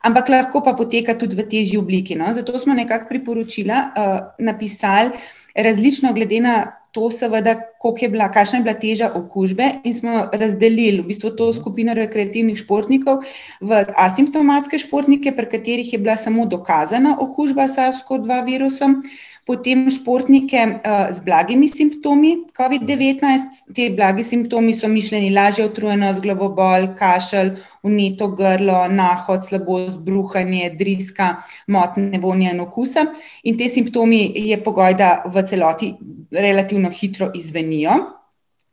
Ampak 0.00 0.28
lahko 0.28 0.64
pa 0.64 0.72
poteka 0.72 1.12
tudi 1.12 1.36
v 1.36 1.44
težji 1.44 1.76
obliki. 1.76 2.16
No? 2.16 2.32
Zato 2.32 2.56
smo 2.58 2.72
nekako 2.72 3.08
priporočila 3.12 3.84
uh, 3.84 4.16
napisali 4.38 5.12
različno 5.54 6.12
glede 6.12 6.40
na 6.40 6.56
to, 6.94 7.10
seveda, 7.10 7.56
je 8.00 8.08
bila, 8.08 8.28
kakšna 8.30 8.60
je 8.60 8.64
bila 8.64 8.74
teža 8.78 9.10
okužbe, 9.18 9.66
in 9.84 9.94
smo 9.94 10.28
razdelili 10.32 11.02
v 11.02 11.08
bistvu 11.10 11.34
to 11.36 11.50
skupino 11.52 11.94
rekreativnih 11.94 12.58
športnikov 12.58 13.24
v 13.60 13.82
asimptomatske 13.98 14.78
športnike, 14.78 15.34
pri 15.34 15.50
katerih 15.50 15.92
je 15.92 15.98
bila 15.98 16.14
samo 16.16 16.46
dokazana 16.46 17.16
okužba 17.20 17.66
s 17.68 17.76
SARS-CoV-2 17.78 18.44
virusom 18.46 19.02
potem 19.44 19.90
športnike 19.90 20.80
uh, 20.80 21.12
z 21.12 21.20
blagimi 21.20 21.68
simptomi 21.68 22.48
COVID-19. 22.56 23.74
Ti 23.76 23.90
blagi 23.96 24.24
simptomi 24.24 24.74
so 24.74 24.88
mišljeni 24.88 25.30
lažja 25.34 25.66
utrujenost, 25.68 26.20
glavobol, 26.24 26.88
kašelj, 26.98 27.54
uneto 27.84 28.30
grlo, 28.32 28.86
nahod, 28.88 29.44
slabost, 29.44 29.98
bruhanje, 30.00 30.70
driska, 30.78 31.44
motne 31.68 32.20
vonja 32.20 32.54
in 32.56 32.64
okusa. 32.64 33.06
In 33.44 33.58
te 33.60 33.68
simptomi 33.68 34.32
je 34.48 34.60
pogoj, 34.64 34.96
da 34.96 35.10
v 35.28 35.44
celoti 35.46 35.92
relativno 36.32 36.90
hitro 36.90 37.30
izvenijo. 37.34 37.98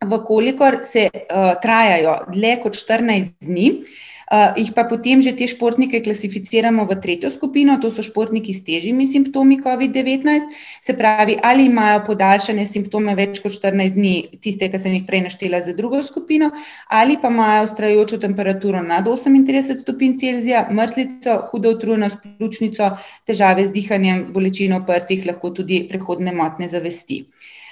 Vkolikor 0.01 0.79
se 0.83 1.09
uh, 1.13 1.51
trajajo 1.61 2.15
dlje 2.31 2.55
kot 2.63 2.79
14 2.79 3.35
dni, 3.45 3.67
uh, 3.75 3.99
uh, 4.31 4.55
jih 4.55 4.71
pa 4.73 4.83
potem 4.87 5.21
že 5.21 5.35
te 5.35 5.47
športnike 5.47 5.99
klasificiramo 6.01 6.85
v 6.87 6.95
tretjo 7.03 7.31
skupino, 7.31 7.77
to 7.83 7.91
so 7.91 8.03
športniki 8.03 8.55
s 8.55 8.63
težjimi 8.63 9.05
simptomi 9.05 9.59
COVID-19, 9.59 10.47
se 10.81 10.95
pravi, 10.97 11.37
ali 11.43 11.67
imajo 11.67 12.03
podaljšane 12.07 12.65
simptome 12.65 13.15
več 13.15 13.41
kot 13.43 13.51
14 13.51 13.97
dni, 13.97 14.15
tiste, 14.41 14.71
ki 14.71 14.79
sem 14.79 14.95
jih 14.95 15.05
prej 15.07 15.25
naštela 15.27 15.61
za 15.61 15.75
drugo 15.75 15.99
skupino, 16.03 16.51
ali 16.87 17.19
pa 17.21 17.29
imajo 17.29 17.67
ustrajajočo 17.67 18.21
temperaturo 18.23 18.81
nad 18.81 19.05
38 19.05 19.83
stopinj 19.83 20.17
Celzija, 20.21 20.67
mrzlico, 20.71 21.37
hudo 21.51 21.75
utrujenost, 21.75 22.23
pljučnico, 22.23 22.95
težave 23.27 23.67
z 23.67 23.75
dihanjem, 23.75 24.29
bolečino 24.33 24.79
v 24.79 24.87
prstih, 24.87 25.25
lahko 25.27 25.51
tudi 25.51 25.83
prehodne 25.89 26.33
motne 26.35 26.71
zavesti. 26.71 27.25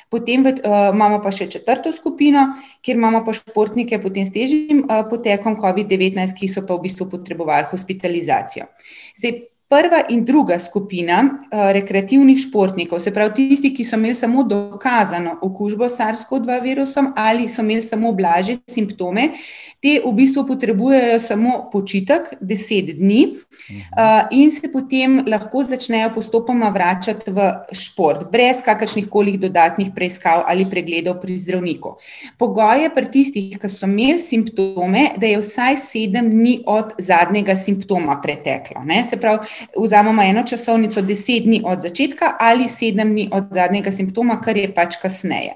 Potem 0.09 0.41
uh, 0.41 0.89
imamo 0.89 1.19
pa 1.21 1.29
še 1.29 1.45
četrto 1.53 1.91
skupino, 1.93 2.47
kjer 2.81 2.97
imamo 2.97 3.21
pa 3.25 3.33
športnike 3.37 3.99
s 4.01 4.33
težjim 4.33 4.81
uh, 4.87 5.03
potekom 5.09 5.59
COVID-19, 5.61 6.33
ki 6.33 6.49
so 6.49 6.65
pa 6.65 6.73
v 6.73 6.87
bistvu 6.87 7.05
potrebovali 7.11 7.69
hospitalizacijo. 7.69 8.65
Zdaj, 9.19 9.37
prva 9.69 10.01
in 10.09 10.25
druga 10.25 10.59
skupina 10.59 11.21
uh, 11.21 11.71
rekreativnih 11.71 12.39
športnikov, 12.41 12.99
se 12.99 13.13
pravi 13.13 13.33
tisti, 13.37 13.73
ki 13.73 13.85
so 13.85 13.99
imeli 13.99 14.15
samo 14.17 14.43
dokazano 14.43 15.37
okužbo 15.45 15.85
SARS-CoV-2 15.85 16.61
virusom 16.63 17.13
ali 17.15 17.47
so 17.47 17.61
imeli 17.61 17.83
samo 17.83 18.11
blaže 18.11 18.57
simptome, 18.67 19.29
Te 19.79 19.93
v 20.03 20.11
bistvu 20.11 20.43
potrebujejo 20.43 21.19
samo 21.23 21.53
počitek, 21.71 22.33
deset 22.43 22.89
dni, 22.97 23.21
uh, 23.31 24.25
in 24.35 24.51
se 24.51 24.67
potem 24.67 25.21
lahko 25.23 25.61
začnejo 25.63 26.09
postopoma 26.17 26.67
vračati 26.75 27.31
v 27.31 27.45
šport, 27.71 28.25
brez 28.27 28.59
kakršnih 28.65 29.07
koli 29.07 29.37
dodatnih 29.39 29.93
preiskav 29.95 30.43
ali 30.51 30.65
pregledov 30.67 31.21
pri 31.21 31.37
zdravniku. 31.39 31.93
Pogoj 32.35 32.83
je 32.83 32.89
pri 32.91 33.07
tistih, 33.13 33.55
ki 33.55 33.71
so 33.71 33.87
imeli 33.87 34.19
simptome, 34.19 35.13
da 35.15 35.31
je 35.31 35.39
vsaj 35.39 35.79
sedem 35.79 36.27
dni 36.27 36.57
od 36.67 36.99
zadnjega 36.99 37.55
simptoma 37.55 38.19
preteklo. 38.19 38.83
Ne? 38.83 39.05
Se 39.07 39.15
pravi, 39.15 39.47
vzamemo 39.77 40.23
eno 40.23 40.43
časovnico, 40.43 41.01
deset 41.01 41.43
dni 41.43 41.61
od 41.65 41.81
začetka 41.81 42.35
ali 42.39 42.69
sedem 42.69 43.11
dni 43.11 43.29
od 43.33 43.53
zadnjega 43.53 43.91
simptoma, 43.91 44.41
kar 44.41 44.57
je 44.57 44.73
pač 44.73 44.99
kasneje. 45.01 45.55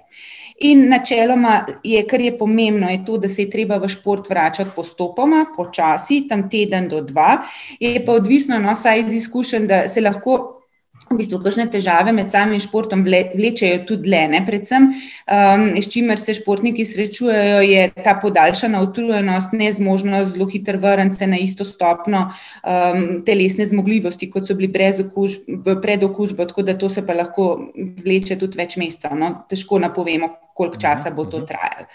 In 0.63 0.87
načeloma, 0.89 1.65
je, 1.83 2.01
kar 2.07 2.21
je 2.21 2.37
pomembno, 2.37 2.87
je 2.89 3.01
to, 3.05 3.17
da 3.17 3.29
se 3.29 3.41
je 3.41 3.49
treba 3.49 3.77
v 3.81 3.89
šport 3.89 4.29
vračati 4.29 4.71
postopoma, 4.75 5.45
počasi, 5.55 6.23
tam 6.29 6.45
teden 6.49 6.87
do 6.87 7.01
dva. 7.01 7.41
Je 7.79 8.05
pa 8.05 8.11
odvisno, 8.13 8.59
no, 8.59 8.75
saj 8.75 8.99
iz 8.99 9.13
izkušenj, 9.23 9.67
da 9.67 9.87
se 9.87 10.01
lahko. 10.01 10.62
V 11.13 11.19
bistvu, 11.21 11.37
kakšne 11.43 11.67
težave 11.69 12.13
med 12.15 12.31
samim 12.33 12.61
športom 12.61 13.03
vlečejo 13.05 13.83
tudi 13.87 14.09
le, 14.09 14.21
ne? 14.31 14.41
predvsem 14.45 14.89
um, 14.89 15.65
s 15.77 15.89
čimer 15.93 16.19
se 16.19 16.33
športniki 16.37 16.85
srečujejo, 16.89 17.59
je 17.67 17.83
ta 18.03 18.15
podaljšana 18.21 18.81
utrujenost, 18.81 19.53
nezmožnost 19.53 20.33
zelo 20.33 20.47
hitro 20.49 20.79
vrniti 20.81 21.21
se 21.21 21.27
na 21.27 21.37
isto 21.37 21.65
stopno 21.65 22.25
um, 22.27 23.21
telesne 23.25 23.67
zmogljivosti, 23.69 24.31
kot 24.33 24.47
so 24.47 24.57
bili 24.57 24.71
pred 24.73 26.03
okužbo, 26.03 26.45
tako 26.49 26.65
da 26.65 26.77
to 26.77 26.89
se 26.89 27.05
pa 27.05 27.13
lahko 27.13 27.69
vleče 27.75 28.39
tudi 28.41 28.57
več 28.57 28.77
mesecev. 28.81 29.13
No? 29.19 29.33
Težko 29.49 29.79
napovemo, 29.83 30.29
koliko 30.57 30.81
časa 30.81 31.13
bo 31.13 31.25
to 31.25 31.43
mhm. 31.43 31.47
trajalo. 31.51 31.87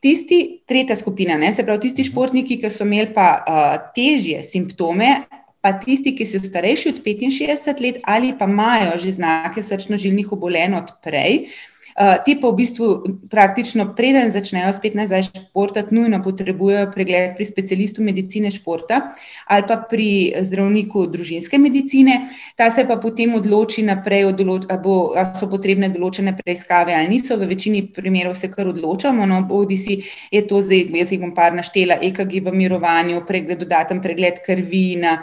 Tisti, 0.00 0.38
tretja 0.68 0.94
skupina, 0.96 1.38
ne, 1.40 1.52
se 1.56 1.64
pravi, 1.64 1.86
tisti 1.88 2.04
mhm. 2.04 2.12
športniki, 2.12 2.60
ki 2.62 2.70
so 2.70 2.86
imeli 2.86 3.10
pa 3.16 3.28
uh, 3.40 3.74
težje 3.96 4.44
simptome, 4.46 5.26
pa 5.66 5.72
tisti, 5.82 6.12
ki 6.14 6.22
so 6.30 6.38
starejši 6.38 6.92
od 6.94 6.98
65 7.02 7.82
let 7.82 7.96
ali 8.06 8.30
pa 8.38 8.46
imajo 8.46 8.98
že 9.02 9.16
znake 9.18 9.62
srčno-žilnih 9.66 10.30
obolenj 10.30 10.78
od 10.78 10.92
prej. 11.02 11.48
Eh, 11.96 12.16
ti 12.24 12.34
pa 12.36 12.50
v 12.52 12.60
bistvu 12.60 12.86
praktično, 13.32 13.86
preden 13.96 14.28
začnejo 14.28 14.68
spet 14.76 14.94
nazaj 14.94 15.22
športati, 15.30 15.94
nujno 15.96 16.18
potrebujejo 16.20 16.90
pregled 16.92 17.32
pri 17.38 17.44
specialistu 17.48 18.02
medicine 18.04 18.50
športa 18.52 19.00
ali 19.48 19.64
pa 19.68 19.78
pri 19.80 20.34
zdravniku 20.44 21.06
družinske 21.08 21.58
medicine. 21.58 22.28
Ta 22.56 22.68
se 22.70 22.84
pa 22.84 22.98
potem 23.00 23.34
odloči 23.34 23.82
naprej, 23.82 24.26
ali 24.28 24.44
so 25.40 25.48
potrebne 25.48 25.88
določene 25.88 26.34
preiskave 26.36 26.92
ali 26.92 27.08
niso. 27.08 27.38
V 27.40 27.48
večini 27.48 27.86
primerov 27.88 28.36
se 28.36 28.50
kar 28.52 28.68
odločamo, 28.68 29.24
no, 29.26 29.40
bodi 29.48 29.78
si 29.78 30.02
je 30.30 30.42
to 30.46 30.60
zdaj, 30.62 30.92
jaz 31.00 31.12
jih 31.14 31.22
bom 31.22 31.32
par 31.32 31.56
naštela, 31.56 31.96
EKG 32.02 32.42
v 32.44 32.52
mirovanju, 32.52 33.22
pregled, 33.24 33.62
dodaten 33.64 34.02
pregled 34.04 34.42
krvi 34.44 34.98
na, 35.00 35.16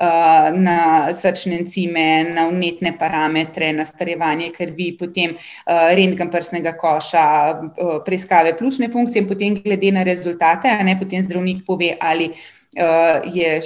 uh, 0.00 0.50
na 0.50 0.78
srčne 1.14 1.60
encime, 1.60 2.34
na 2.34 2.48
unetne 2.50 2.96
parametre, 2.98 3.70
na 3.76 3.86
starevanje 3.86 4.50
krvi, 4.56 4.90
potem 4.98 5.36
uh, 5.38 5.94
rent 5.94 6.15
velikem 6.16 6.30
prsnega 6.32 6.72
koša, 6.80 7.26
uh, 7.60 7.98
preiskave 8.04 8.56
pljučne 8.56 8.88
funkcije 8.92 9.22
in 9.22 9.28
potem 9.28 9.58
glede 9.62 9.92
na 9.92 10.02
rezultate, 10.02 10.68
a 10.68 10.82
ne 10.82 10.96
potem 10.98 11.22
zdravnik 11.22 11.64
pove, 11.66 11.94
ali 12.00 12.32
uh, 12.32 13.22
je. 13.34 13.60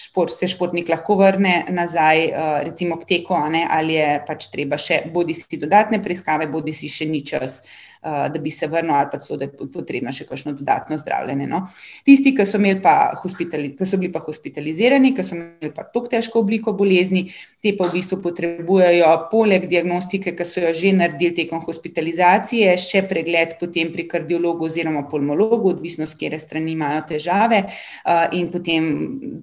Šport, 0.00 0.32
se 0.34 0.48
športnik 0.50 0.88
lahko 0.90 1.14
vrne 1.18 1.66
nazaj, 1.70 2.32
recimo 2.64 2.96
k 2.98 3.04
teku, 3.06 3.34
ali 3.34 3.94
je 3.94 4.06
pač 4.26 4.48
treba 4.50 4.78
še 4.78 5.04
bodi 5.12 5.36
si 5.38 5.58
dodatne 5.60 6.00
preiskave, 6.02 6.48
bodi 6.50 6.74
si 6.74 6.88
še 6.90 7.06
ni 7.06 7.20
čas, 7.26 7.60
uh, 7.60 7.89
Eh, 7.89 7.89
da 8.02 8.38
bi 8.38 8.50
se 8.50 8.66
vrnil, 8.66 8.94
ali 8.94 9.08
pa 9.12 9.18
celo, 9.18 9.36
da 9.38 9.44
je 9.44 9.68
potrebno 9.72 10.12
še 10.12 10.24
kakšno 10.24 10.54
dodatno 10.56 10.96
zdravljenje. 10.98 11.46
No. 11.50 11.66
Tisti, 12.06 12.32
ki 12.36 12.46
so, 12.48 12.58
pa 12.82 12.94
ki 13.20 13.86
so 13.86 13.98
bili 14.00 14.12
pa 14.12 14.22
hospitalizirani, 14.24 15.12
ki 15.14 15.24
so 15.24 15.36
imeli 15.36 15.72
pa 15.76 15.84
tako 15.84 16.08
težko 16.08 16.40
obliko 16.40 16.72
bolezni, 16.72 17.26
te 17.60 17.74
pa 17.76 17.88
v 17.88 17.98
bistvu 17.98 18.20
potrebujejo, 18.24 19.10
poleg 19.32 19.66
diagnostike, 19.68 20.32
ki 20.36 20.46
so 20.48 20.64
jo 20.64 20.72
že 20.74 20.94
naredili 20.96 21.36
tekom 21.42 21.60
hospitalizacije, 21.60 22.72
še 22.80 23.04
pregled 23.08 23.58
potem 23.60 23.92
pri 23.92 24.08
kardiologu 24.08 24.70
oziroma 24.70 25.04
pulmologu, 25.10 25.74
odvisno 25.74 26.08
s 26.08 26.16
kere 26.16 26.40
strani 26.40 26.72
imajo 26.72 27.04
težave, 27.12 27.66
uh, 27.68 28.26
in 28.32 28.48
potem 28.48 28.88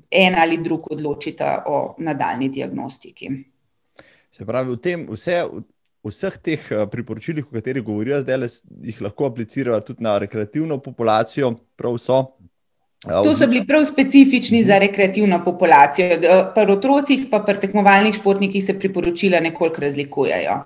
en 0.09 0.41
ali 0.41 0.57
drug 0.63 0.89
odločita 0.97 1.63
o 1.69 1.95
nadaljni 2.01 2.49
diagnostiki. 2.49 3.31
Se 4.33 4.45
pravi, 4.45 4.73
v 4.73 4.81
tem 4.81 5.05
vse 5.09 5.43
vseh 6.07 6.37
teh 6.43 6.71
eh, 6.71 6.85
priporočilih, 6.91 7.47
o 7.47 7.55
katerih 7.55 7.83
govorijo 7.83 8.21
zdaj, 8.21 8.47
jih 8.83 9.01
lahko 9.01 9.29
aplicirajo 9.31 9.79
tudi 9.81 10.03
na 10.03 10.17
rekreativno 10.17 10.79
populacijo, 10.83 11.53
prav 11.75 11.97
so. 12.01 12.19
Eh, 13.05 13.21
to 13.23 13.35
so 13.35 13.47
bili 13.47 13.65
prav 13.67 13.85
specifični 13.85 14.63
za 14.63 14.79
rekreativno 14.79 15.43
populacijo. 15.45 16.17
Pri 16.55 16.71
otrocih, 16.71 17.27
pa 17.31 17.39
pri 17.39 17.59
tekmovalnih 17.59 18.15
športnikih 18.15 18.63
se 18.63 18.79
priporočila 18.79 19.39
nekoliko 19.39 19.81
razlikujejo. 19.81 20.57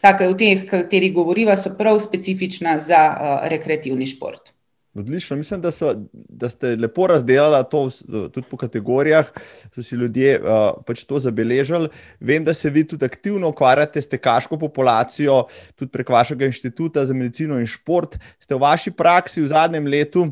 Tako, 0.00 0.30
v 0.32 0.36
teh, 0.36 0.62
o 0.64 0.70
katerih 0.70 1.12
govoriva, 1.14 1.56
so 1.60 1.74
prav 1.76 1.98
specifična 2.00 2.78
za 2.80 3.02
uh, 3.10 3.48
rekreativni 3.48 4.06
šport. 4.06 4.54
Odlično, 4.94 5.36
mislim, 5.36 5.60
da, 5.60 5.70
so, 5.70 5.94
da 6.12 6.48
ste 6.48 6.76
lepo 6.76 7.06
razdelili 7.06 7.64
to 7.70 7.90
tudi 8.34 8.46
po 8.50 8.56
kategorijah, 8.56 9.26
so 9.74 9.82
si 9.82 9.94
ljudje 9.94 10.40
uh, 10.40 10.82
pač 10.86 11.04
to 11.06 11.20
zabeležili. 11.22 11.88
Vem, 12.20 12.44
da 12.44 12.54
se 12.54 12.70
vi 12.70 12.82
tudi 12.88 13.04
aktivno 13.04 13.48
ukvarjate 13.48 14.02
s 14.02 14.08
tekaško 14.08 14.58
populacijo, 14.58 15.44
tudi 15.78 15.92
prek 15.92 16.10
vašega 16.10 16.50
inštituta 16.50 17.06
za 17.06 17.14
medicino 17.14 17.60
in 17.60 17.70
šport. 17.70 18.18
Ste 18.40 18.54
v 18.54 18.64
vaši 18.66 18.90
praksi 18.90 19.42
v 19.42 19.52
zadnjem 19.54 19.86
letu, 19.86 20.26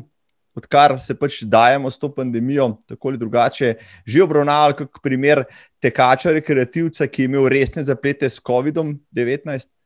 odkar 0.59 0.97
se 0.99 1.15
pač 1.15 1.39
dajemo 1.47 1.91
s 1.91 1.99
to 1.99 2.11
pandemijo, 2.11 2.73
tako 2.87 3.13
ali 3.13 3.17
drugače, 3.17 3.73
že 4.05 4.23
obravnavali 4.23 4.75
kot 4.81 4.99
primer 5.03 5.45
tekača, 5.79 6.35
rekreativca, 6.35 7.07
ki 7.07 7.21
je 7.21 7.31
imel 7.31 7.47
resne 7.47 7.83
zaplete 7.87 8.27
s 8.29 8.43
COVID-19? 8.43 9.78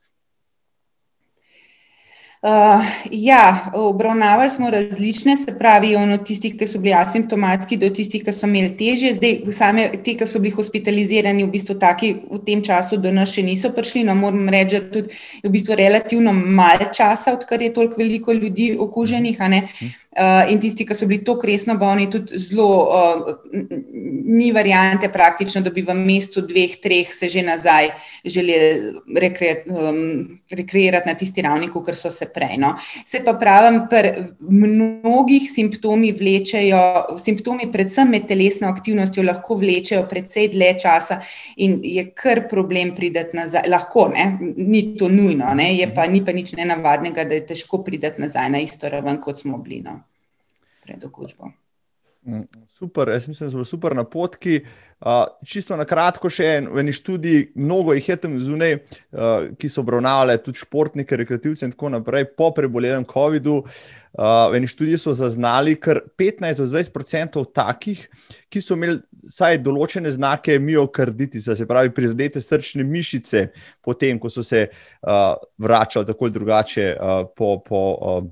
Uh, 2.43 2.49
ja, 3.11 3.71
obravnavali 3.73 4.49
smo 4.49 4.69
različne, 4.69 5.37
se 5.37 5.57
pravi, 5.59 5.95
od 5.95 6.25
tistih, 6.25 6.57
ki 6.59 6.67
so 6.67 6.79
bili 6.79 6.91
asimptomatski, 6.93 7.77
do 7.77 7.87
tistih, 7.89 8.23
ki 8.23 8.33
so 8.35 8.49
imeli 8.49 8.73
teže. 8.77 9.13
Zdaj, 9.15 9.37
same 9.55 9.85
te, 10.03 10.17
ki 10.19 10.27
so 10.27 10.41
bili 10.43 10.51
hospitalizirani, 10.51 11.45
v 11.45 11.53
bistvu 11.53 11.77
taki 11.79 12.09
v 12.27 12.41
tem 12.43 12.59
času 12.59 12.99
do 12.99 13.13
nas 13.15 13.31
še 13.31 13.45
niso 13.47 13.71
prišli. 13.71 14.03
No, 14.03 14.17
moram 14.19 14.51
reči, 14.51 14.75
da 14.75 14.91
tudi 14.91 15.15
je 15.39 15.47
v 15.47 15.53
bistvu 15.55 15.77
relativno 15.79 16.33
malo 16.33 16.89
časa, 16.91 17.31
odkar 17.39 17.63
je 17.63 17.71
toliko 17.73 18.35
ljudi 18.35 18.73
okuženih. 18.75 19.39
Uh, 20.13 20.51
in 20.51 20.59
tisti, 20.61 20.85
ki 20.85 20.93
so 20.93 21.07
bili 21.09 21.23
tako 21.25 21.47
resno 21.49 21.73
bolni, 21.81 22.05
tudi 22.13 22.37
zelo 22.37 22.65
uh, 22.85 23.31
ni 24.29 24.51
variante, 24.53 25.07
praktično, 25.09 25.63
da 25.65 25.71
bi 25.73 25.81
v 25.81 25.95
mestu 25.97 26.43
dveh, 26.45 26.75
treh 26.83 27.09
se 27.09 27.29
že 27.33 27.41
nazaj 27.41 27.89
želeli 28.21 28.91
rekre, 29.17 29.63
um, 29.73 30.37
rekreirati 30.51 31.09
na 31.09 31.15
tisti 31.17 31.41
ravni, 31.41 31.71
kot 31.73 31.89
so 31.97 32.11
se 32.13 32.27
prej. 32.29 32.59
No. 32.61 32.75
Se 33.09 33.23
pa 33.25 33.33
pravim, 33.41 33.81
pri 33.89 34.11
mnogih 34.39 35.49
simptomi 35.49 36.11
vlečejo, 36.13 37.17
simptomi, 37.17 37.71
predvsem 37.73 38.13
med 38.13 38.29
telesno 38.29 38.69
aktivnostjo, 38.69 39.25
lahko 39.25 39.57
vlečejo 39.65 40.05
precej 40.09 40.51
dlje 40.53 40.71
časa 40.85 41.19
in 41.57 41.79
je 41.81 42.05
kar 42.13 42.45
problem 42.49 42.93
prideti 42.93 43.37
nazaj. 43.41 43.65
Lahko, 43.65 44.11
ne? 44.13 44.29
ni 44.61 44.85
to 44.93 45.09
nujno, 45.09 45.55
ne? 45.57 45.71
je 45.73 45.89
pa 45.95 46.05
ni 46.05 46.21
pa 46.21 46.37
nič 46.37 46.53
nenavadnega, 46.53 47.25
da 47.25 47.41
je 47.41 47.47
težko 47.49 47.81
prideti 47.81 48.21
nazaj 48.21 48.53
na 48.53 48.61
isto 48.61 48.89
raven, 48.89 49.17
kot 49.17 49.41
smo 49.41 49.57
bili. 49.57 49.81
No 49.81 50.02
pred 50.93 51.09
okužbo. 51.09 51.51
Mm, 52.25 52.45
super, 52.77 53.09
jaz 53.09 53.27
mislim, 53.27 53.49
da 53.49 53.57
so 53.57 53.65
super 53.65 53.95
na 53.95 54.03
potki. 54.03 54.61
Uh, 55.03 55.09
čisto 55.45 55.75
na 55.75 55.83
kratko, 55.83 56.29
še 56.31 56.45
en, 56.57 56.69
v 56.71 56.79
eni 56.79 56.93
študiji, 56.95 57.49
mnogo 57.59 57.91
jih 57.97 58.05
je 58.07 58.15
tam 58.23 58.37
zunaj, 58.39 58.77
uh, 58.77 59.49
ki 59.59 59.67
so 59.67 59.81
obravnavali 59.83 60.37
tudi 60.39 60.61
športnike, 60.61 61.17
rekreativce 61.19 61.67
in 61.67 61.73
tako 61.73 61.89
naprej, 61.97 62.29
po 62.39 62.53
prebolelem 62.55 63.03
COVID-u. 63.09 63.57
Uh, 64.13 64.23
v 64.53 64.61
eni 64.61 64.69
študiji 64.71 65.01
so 65.01 65.11
zaznali 65.17 65.73
kar 65.75 65.99
15-20% 66.15 67.43
takih, 67.51 68.05
ki 68.47 68.61
so 68.63 68.77
imeli 68.79 69.01
vsaj 69.25 69.59
določene 69.65 70.13
znake 70.15 70.55
miokarditisa, 70.63 71.57
se 71.59 71.67
pravi, 71.67 71.91
prizadete 71.91 72.39
srčne 72.39 72.85
mišice, 72.87 73.49
potem, 73.83 74.21
ko 74.21 74.31
so 74.31 74.45
se 74.47 74.69
uh, 74.69 75.33
vračali 75.59 76.07
tako 76.07 76.29
ali 76.29 76.37
drugače 76.39 76.87
uh, 76.95 77.27
po, 77.35 77.57
po 77.67 77.83
uh, 77.91 78.23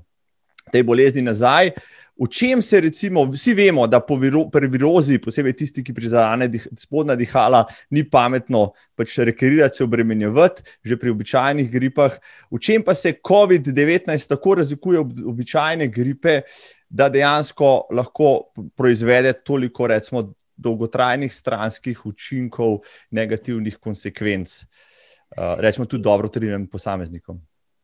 tej 0.72 0.88
bolezni 0.88 1.20
nazaj. 1.28 1.74
V 2.22 2.28
čem 2.30 2.62
se, 2.62 2.80
recimo, 2.80 3.24
vsi 3.26 3.54
vemo, 3.54 3.86
da 3.86 3.98
viro, 4.20 4.44
pri 4.50 4.68
virozi, 4.70 5.18
posebej 5.18 5.56
tisti, 5.58 5.82
ki 5.82 5.94
prizadene 5.94 6.46
dih, 6.48 6.68
spodnja 6.78 7.16
dihala, 7.18 7.64
ni 7.90 8.04
pametno 8.06 8.68
pač 8.94 9.16
rekreirati, 9.26 9.80
se 9.80 9.84
obremenjevati, 9.84 10.62
že 10.86 10.96
pri 10.96 11.10
običajnih 11.10 11.70
gripah. 11.72 12.14
V 12.46 12.60
čem 12.62 12.84
pa 12.86 12.94
se 12.94 13.16
COVID-19 13.18 14.28
tako 14.28 14.54
razlikuje 14.60 15.00
od 15.00 15.18
običajne 15.34 15.88
gripe, 15.90 16.42
da 16.88 17.08
dejansko 17.10 17.88
lahko 17.90 18.52
proizvede 18.78 19.32
toliko, 19.42 19.90
recimo, 19.90 20.28
dolgotrajnih 20.62 21.34
stranskih 21.34 22.06
učinkov, 22.06 22.84
negativnih 23.10 23.80
konsekvenc, 23.82 24.60
uh, 24.62 25.58
recimo 25.58 25.90
tudi 25.90 26.06
dobro 26.06 26.28
treniranim 26.30 26.68
posameznikom. 26.70 27.42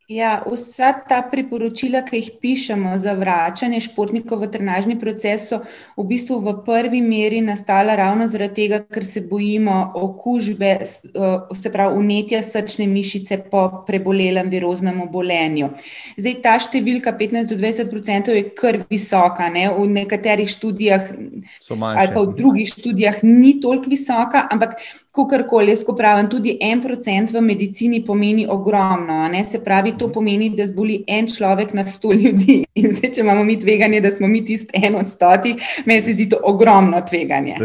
Ja, 0.09 0.39
vsa 0.49 0.95
ta 1.05 1.19
priporočila, 1.21 2.01
ki 2.01 2.17
jih 2.17 2.29
pišemo 2.41 2.95
za 2.97 3.13
vračanje 3.13 3.83
športnikov 3.85 4.41
v 4.41 4.47
trenažni 4.49 4.95
proces, 4.97 5.43
so 5.51 5.59
v 5.99 6.05
bistvu 6.09 6.39
v 6.47 6.55
prvi 6.65 7.03
meri 7.05 7.43
nastala 7.45 7.93
ravno 7.93 8.25
zaradi 8.25 8.55
tega, 8.57 8.79
ker 8.89 9.05
se 9.05 9.21
bojimo 9.29 9.75
okužbe, 10.01 10.71
eh, 10.81 11.53
se 11.61 11.73
pravi, 11.73 12.01
unetja 12.01 12.41
srčne 12.43 12.87
mišice 12.89 13.37
po 13.51 13.85
prebolelem 13.87 14.49
viroznem 14.49 15.03
obolenju. 15.05 15.69
Zdaj, 16.17 16.35
ta 16.41 16.57
številka 16.57 17.13
15-20% 17.13 18.33
je 18.33 18.49
kar 18.49 18.81
visoka, 18.89 19.51
ne? 19.53 19.69
v 19.69 19.85
nekaterih 19.93 20.49
študijah 20.49 21.13
ali 21.69 22.15
pa 22.15 22.21
v 22.21 22.33
drugih 22.33 22.73
študijah 22.73 23.21
ni 23.23 23.61
toliko 23.61 23.93
visoka, 23.93 24.49
ampak 24.49 24.81
Kakorkoli, 25.19 25.73
jaz 25.73 25.81
ko 25.83 25.97
pravim, 25.99 26.29
tudi 26.31 26.55
en 26.63 26.79
procent 26.83 27.33
v 27.35 27.41
medicini 27.43 27.99
pomeni 28.07 28.47
ogromno. 28.47 29.27
Se 29.45 29.59
pravi, 29.65 29.97
to 29.99 30.09
pomeni, 30.15 30.51
da 30.55 30.67
zboli 30.67 31.01
en 31.07 31.27
človek 31.27 31.73
na 31.75 31.85
sto 31.87 32.13
ljudi. 32.13 32.61
In 32.79 32.93
zdaj, 32.95 33.11
če 33.17 33.25
imamo 33.25 33.43
mi 33.45 33.57
tveganje, 33.59 34.01
da 34.01 34.13
smo 34.15 34.29
mi 34.31 34.45
tisti 34.45 34.79
en 34.79 34.95
od 35.01 35.09
stotih, 35.11 35.57
meni 35.87 36.03
se 36.03 36.15
zdi 36.15 36.29
to 36.31 36.39
ogromno 36.43 37.01
tveganje. 37.09 37.57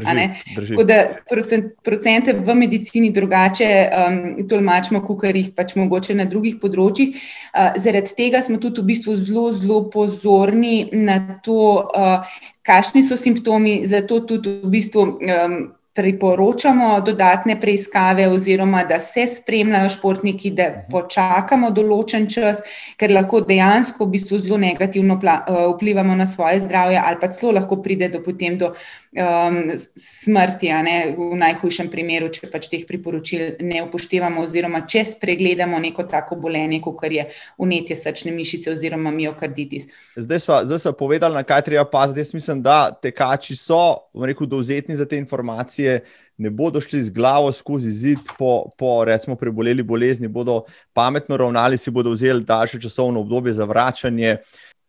Tako 0.55 0.83
da 0.89 0.97
procent, 1.29 1.75
procente 1.85 2.33
v 2.33 2.55
medicini 2.57 3.11
drugače 3.13 3.69
um, 3.85 4.47
tolmačimo, 4.49 5.03
kot 5.05 5.27
jih 5.29 5.51
pač 5.55 5.75
mogoče 5.77 6.17
na 6.17 6.25
drugih 6.25 6.57
področjih. 6.61 7.13
Uh, 7.53 7.77
zaradi 7.77 8.17
tega 8.17 8.41
smo 8.41 8.57
tudi 8.57 8.81
v 8.81 8.89
bistvu 8.89 9.15
zelo, 9.21 9.45
zelo 9.53 9.83
pozorni 9.93 10.89
na 10.91 11.19
to, 11.45 11.61
uh, 11.93 12.35
kakšni 12.65 13.05
so 13.05 13.19
simptomi, 13.19 13.83
zato 13.87 14.23
tudi 14.25 14.57
v 14.63 14.73
bistvu. 14.73 15.07
Um, 15.21 15.63
priporočamo 15.93 17.01
dodatne 17.06 17.60
preiskave, 17.62 18.27
oziroma 18.27 18.84
da 18.84 18.99
se 18.99 19.27
spremljajo 19.27 19.89
športniki, 19.89 20.51
da 20.51 20.69
mhm. 20.69 20.89
počakamo 20.91 21.69
določen 21.71 22.25
čas, 22.29 22.63
ker 22.97 23.13
lahko 23.13 23.43
dejansko 23.45 24.06
v 24.06 24.15
bistvu 24.17 24.41
zelo 24.41 24.58
negativno 24.58 25.19
eh, 25.21 25.53
vplivamo 25.75 26.15
na 26.15 26.27
svoje 26.27 26.63
zdravje, 26.65 27.01
ali 27.06 27.21
pa 27.21 27.29
celo 27.29 27.53
lahko 27.60 27.82
pride 27.82 28.10
do 28.10 28.23
potem 28.25 28.58
do 28.58 28.73
um, 29.15 29.71
smrti, 29.95 30.69
ne, 30.84 30.95
v 31.17 31.38
najhujšem 31.38 31.89
primeru, 31.91 32.30
če 32.34 32.49
pač 32.52 32.67
teh 32.71 32.86
priporočil 32.88 33.60
ne 33.63 33.84
upoštevamo, 33.86 34.43
oziroma 34.45 34.84
če 34.89 35.04
spregledamo 35.13 35.80
neko 35.84 36.06
tako 36.10 36.38
bolenje, 36.41 36.82
kot 36.84 37.06
je 37.12 37.28
unetje 37.62 37.97
srčne 37.99 38.34
mišice 38.34 38.73
oziroma 38.73 39.13
miokarditis. 39.13 39.88
Zdaj 40.17 40.39
smo, 40.39 40.60
zdaj 40.65 40.84
smo 40.86 40.95
povedali, 40.97 41.38
na 41.38 41.45
kaj 41.45 41.65
treba 41.69 41.86
paziti. 41.86 42.23
Jaz 42.23 42.34
mislim, 42.34 42.62
da 42.65 42.91
tekači 42.91 43.56
so 43.60 44.10
rekel, 44.26 44.47
dovzetni 44.47 44.95
za 44.95 45.06
te 45.06 45.17
informacije. 45.17 46.02
Ne 46.38 46.49
bodo 46.49 46.82
šli 46.82 47.04
z 47.04 47.13
glavo 47.13 47.52
skozi 47.54 47.91
zid 47.91 48.19
po, 48.39 48.65
po 48.78 49.06
recimo, 49.06 49.36
preboleli 49.38 49.84
bolezni, 49.86 50.28
bodo 50.28 50.63
pametno 50.93 51.38
ravnali, 51.38 51.78
si 51.78 51.93
bodo 51.93 52.15
vzeli 52.15 52.41
daljše 52.43 52.82
časovno 52.82 53.21
obdobje 53.21 53.54
za 53.54 53.69
vračanje. 53.69 54.38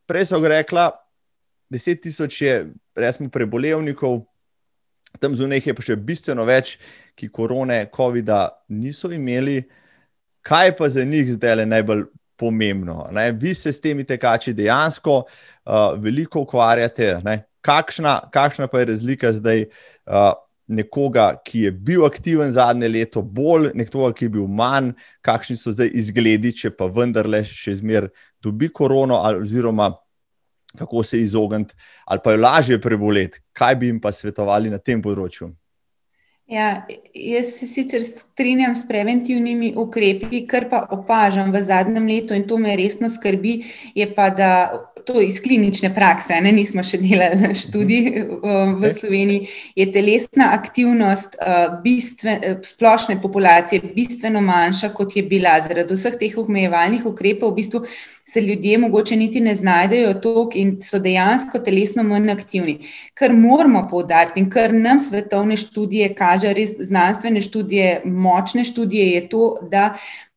Prej 0.09 0.27
so 0.33 0.41
rekla, 0.41 0.91
10 1.75 2.03
tisoč 2.03 2.41
je 2.43 2.55
resmo 2.97 3.29
prebolevnikov, 3.29 4.23
tam 5.21 5.35
zunaj 5.37 5.63
je 5.67 5.75
pa 5.75 5.83
še 5.83 5.97
bistveno 5.97 6.47
več, 6.47 6.77
ki 7.19 7.31
korone, 7.35 7.87
COVID-a 7.95 8.49
niso 8.75 9.11
imeli. 9.15 9.63
Kaj 10.45 10.75
pa 10.77 10.91
za 10.93 11.05
njih 11.09 11.33
zdaj 11.39 11.57
le 11.57 11.67
najbolj 11.67 12.05
pomembno. 12.37 13.09
Ne? 13.15 13.31
Vi 13.33 13.55
se 13.55 13.73
s 13.73 13.81
temi 13.81 14.05
tekači 14.05 14.53
dejansko 14.53 15.23
uh, 15.23 15.95
veliko 15.99 16.43
ukvarjate. 16.45 17.17
Kakšna, 17.65 18.19
kakšna 18.33 18.69
pa 18.69 18.83
je 18.83 18.91
razlika 18.95 19.33
zdaj? 19.33 19.69
Uh, 20.07 20.33
Nekoga, 20.65 21.27
ki 21.45 21.67
je 21.67 21.71
bil 21.77 22.07
aktiven 22.07 22.49
zadnje 22.49 22.89
leto, 22.89 23.21
bolj 23.21 23.67
nekoga, 23.77 24.15
ki 24.17 24.25
je 24.25 24.31
bil 24.33 24.47
manj, 24.49 24.95
kakšni 25.21 25.59
so 25.61 25.75
zdaj 25.75 25.91
izgledi, 25.93 26.55
če 26.57 26.71
pa 26.73 26.89
vendarle 26.89 27.43
še 27.45 27.75
zmeraj 27.83 28.09
dobi 28.41 28.71
korono, 28.73 29.19
oziroma 29.43 29.91
kako 30.79 31.03
se 31.03 31.21
izogniti, 31.21 31.75
ali 32.05 32.21
pa 32.25 32.33
jo 32.33 32.41
lažje 32.41 32.81
preboleti, 32.81 33.41
kaj 33.53 33.77
bi 33.77 33.87
jim 33.87 34.01
pa 34.01 34.13
svetovali 34.13 34.71
na 34.71 34.79
tem 34.79 35.03
področju. 35.03 35.53
Ja, 36.45 36.85
jaz 37.15 37.55
se 37.57 37.67
sicer 37.67 38.03
strinjam 38.05 38.75
s 38.77 38.85
preventivnimi 38.85 39.71
ukrepi, 39.81 40.43
kar 40.45 40.67
pa 40.69 40.83
opažam 40.93 41.49
v 41.55 41.63
zadnjem 41.65 42.05
letu 42.05 42.37
in 42.37 42.45
to 42.45 42.59
me 42.61 42.75
resno 42.77 43.09
skrbi, 43.09 43.63
je 43.97 44.07
pa, 44.13 44.29
da 44.29 44.51
to 45.07 45.21
iz 45.21 45.41
klinične 45.43 45.91
prakse, 45.95 46.37
ne 46.41 46.53
nismo 46.53 46.83
še 46.85 46.99
delali 47.03 47.55
študij 47.65 48.09
uh, 48.25 48.73
v 48.81 48.91
Sloveniji, 48.95 49.49
je 49.77 49.87
telesna 49.93 50.51
aktivnost 50.57 51.37
uh, 51.39 51.79
bistven, 51.85 52.41
uh, 52.41 52.59
splošne 52.65 53.21
populacije 53.23 53.93
bistveno 53.95 54.43
manjša, 54.45 54.93
kot 54.97 55.17
je 55.17 55.23
bila 55.29 55.57
zaradi 55.65 55.97
vseh 55.97 56.19
teh 56.21 56.37
omejevalnih 56.41 57.07
ukrepov. 57.07 57.53
V 57.53 57.61
bistvu 57.61 57.85
se 58.25 58.41
ljudje 58.41 58.79
mogoče 58.79 59.17
niti 59.17 59.41
ne 59.41 59.55
znajdejo 59.55 60.15
tok 60.25 60.57
in 60.57 60.77
so 60.83 60.99
dejansko 60.99 61.61
telesno 61.65 62.03
manj 62.03 62.31
aktivni. 62.33 62.79
Kar 63.15 63.35
moramo 63.37 63.87
povdariti 63.91 64.41
in 64.41 64.51
kar 64.51 64.73
nam 64.75 65.01
svetovne 65.01 65.57
študije 65.61 66.15
kaže, 66.15 66.55
res 66.57 66.77
znanstvene 66.81 67.43
študije, 67.45 68.01
močne 68.05 68.65
študije, 68.65 69.11
je 69.11 69.29
to, 69.29 69.49
da 69.71 69.95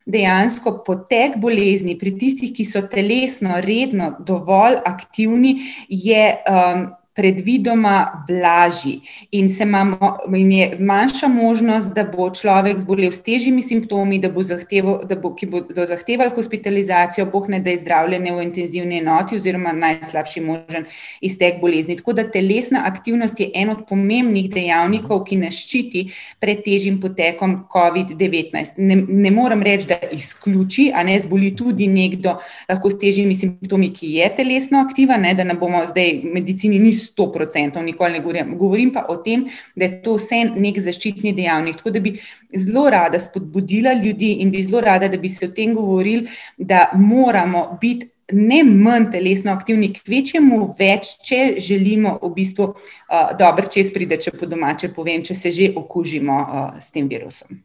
dejansko 0.08 0.78
potek 0.86 1.36
bolezni 1.40 1.98
pri 2.00 2.14
tistih, 2.18 2.52
ki 2.56 2.64
so 2.64 2.82
telesno 2.88 3.60
redno 3.64 4.14
dovolj 4.18 4.80
aktivni, 4.88 5.58
je 5.88 6.24
um, 6.48 6.88
predvidoma 7.18 8.24
blažji 8.28 9.00
in, 9.30 9.48
imamo, 9.62 10.16
in 10.36 10.52
je 10.52 10.76
manjša 10.78 11.28
možnost, 11.28 11.94
da 11.94 12.04
bo 12.04 12.28
človek 12.30 12.78
zbolel 12.78 13.10
s 13.12 13.18
težjimi 13.26 13.62
simptomi, 13.62 14.20
da 14.22 14.30
bo 14.30 14.44
zahteval, 14.46 15.00
da 15.08 15.16
bo, 15.18 15.32
ki 15.34 15.48
bodo 15.50 15.86
zahtevali 15.86 16.30
hospitalizacijo, 16.36 17.26
boh 17.32 17.48
ne 17.50 17.58
da 17.60 17.74
je 17.74 17.80
zdravljenje 17.82 18.34
v 18.36 18.44
intenzivni 18.46 19.00
enoti 19.02 19.36
oziroma 19.36 19.72
najslabši 19.74 20.42
možen 20.46 20.86
iztek 21.20 21.58
bolezni. 21.60 21.96
Tako 21.98 22.14
da 22.20 22.26
telesna 22.30 22.84
aktivnost 22.86 23.40
je 23.40 23.50
en 23.54 23.74
od 23.74 23.82
pomembnih 23.88 24.46
dejavnikov, 24.54 25.24
ki 25.26 25.40
nas 25.42 25.58
ščiti 25.58 26.04
pred 26.38 26.62
težjim 26.62 27.00
potekom 27.02 27.64
COVID-19. 27.74 28.78
Ne, 28.78 29.00
ne 29.08 29.34
morem 29.34 29.66
reči, 29.66 29.90
da 29.90 29.98
izključi, 30.14 30.92
a 30.94 31.02
ne 31.02 31.18
zboli 31.20 31.50
tudi 31.56 31.90
nekdo 31.90 32.38
lahko 32.70 32.94
s 32.94 33.02
težjimi 33.02 33.34
simptomi, 33.34 33.90
ki 33.90 34.14
je 34.20 34.30
telesno 34.38 34.84
aktivan, 34.86 35.26
ne, 35.26 35.34
da 35.34 35.44
ne 35.44 35.58
bomo 35.58 35.82
zdaj 35.90 36.20
medicini 36.22 36.78
niso 36.78 37.07
sto 37.08 37.28
procentov, 37.32 37.84
nikoli 37.86 38.16
ne 38.16 38.20
govorim. 38.24 38.52
Govorim 38.58 38.92
pa 38.94 39.06
o 39.08 39.16
tem, 39.24 39.46
da 39.76 39.86
je 39.88 40.02
to 40.04 40.16
vse 40.18 40.44
nek 40.56 40.80
zaščitni 40.84 41.32
dejavnik. 41.36 41.80
Tako 41.80 41.94
da 41.96 42.02
bi 42.04 42.14
zelo 42.54 42.88
rada 42.92 43.20
spodbudila 43.20 43.96
ljudi 43.98 44.36
in 44.44 44.52
bi 44.54 44.62
zelo 44.64 44.84
rada, 44.84 45.08
da 45.08 45.18
bi 45.20 45.28
se 45.28 45.48
o 45.48 45.52
tem 45.54 45.74
govorili, 45.74 46.28
da 46.56 46.88
moramo 46.94 47.66
biti. 47.80 48.12
Ne 48.28 48.58
manj 48.60 49.06
telesno 49.08 49.54
aktivni, 49.56 49.86
kvečemu 49.96 50.58
več, 50.76 51.14
če 51.24 51.38
želimo 51.64 52.10
v 52.20 52.28
bistvu 52.34 52.66
uh, 52.66 53.30
dobro 53.38 53.70
čez 53.72 53.88
pride, 53.94 54.18
če 54.20 54.34
po 54.36 54.44
domače 54.44 54.90
povem, 54.92 55.22
če 55.24 55.32
se 55.34 55.52
že 55.56 55.70
okužimo 55.80 56.36
uh, 56.36 56.66
s 56.76 56.92
tem 56.92 57.08
virusom. 57.08 57.56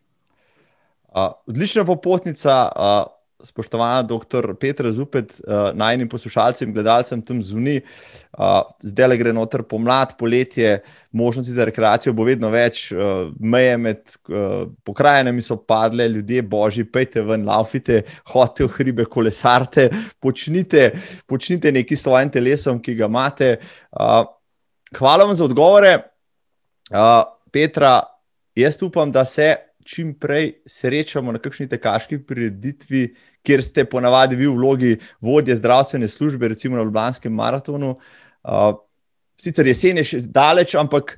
Uh, 1.12 1.36
odlična 1.52 1.84
popotnica. 1.84 2.56
Uh 2.72 3.23
spoštovana 3.44 4.02
dr. 4.08 4.54
Petra 4.60 4.92
Zupet, 4.92 5.36
uh, 5.44 5.72
najnim 5.78 6.10
poslušalcem, 6.10 6.74
gledalcem 6.74 7.22
tam 7.22 7.42
zunaj. 7.44 7.82
Uh, 8.34 8.62
zdaj 8.82 9.10
le 9.12 9.18
gre 9.20 9.34
noter 9.34 9.64
pomlad, 9.70 10.16
poletje, 10.20 10.80
možnosti 11.12 11.52
za 11.54 11.66
rekreacijo 11.66 12.14
bo 12.14 12.26
vedno 12.28 12.50
več, 12.54 12.86
uh, 12.92 13.30
meje 13.40 13.76
med 13.78 14.02
uh, 14.30 14.70
pokrajinami 14.84 15.42
so 15.42 15.58
padle, 15.58 16.08
ljudje 16.10 16.42
božji, 16.42 16.86
pejte 16.86 17.22
ven, 17.22 17.46
laufite, 17.48 18.04
hodite 18.32 18.68
v 18.68 18.72
hribe, 18.78 19.06
kolesarte, 19.06 19.90
počnite, 20.24 20.90
počnite 21.28 21.72
nekaj 21.72 21.98
s 21.98 22.08
svojim 22.08 22.32
telesom, 22.34 22.82
ki 22.82 22.96
ga 23.02 23.12
imate. 23.12 23.52
Uh, 23.92 24.24
hvala 24.98 25.28
vam 25.28 25.36
za 25.36 25.46
odgovore. 25.46 26.00
Uh, 26.90 27.22
Petra, 27.54 28.00
jaz 28.56 28.82
upam, 28.82 29.12
da 29.12 29.26
se 29.26 29.52
čim 29.84 30.14
prej 30.20 30.54
srečamo 30.66 31.32
na 31.32 31.40
kakšni 31.40 31.68
tekaški 31.70 32.20
prireditvi, 32.28 33.04
kjer 33.44 33.64
ste 33.64 33.86
ponavadi 33.86 34.36
vi 34.40 34.48
v 34.48 34.56
vlogi 34.56 34.98
vodje 35.22 35.56
zdravstvene 35.60 36.08
službe, 36.08 36.48
recimo 36.48 36.78
na 36.78 36.84
Ljubljanskem 36.84 37.34
maratonu. 37.34 37.98
Uh, 38.44 38.74
sicer 39.40 39.68
jesen 39.68 40.00
je 40.00 40.08
še 40.14 40.22
daleč, 40.24 40.76
ampak 40.80 41.18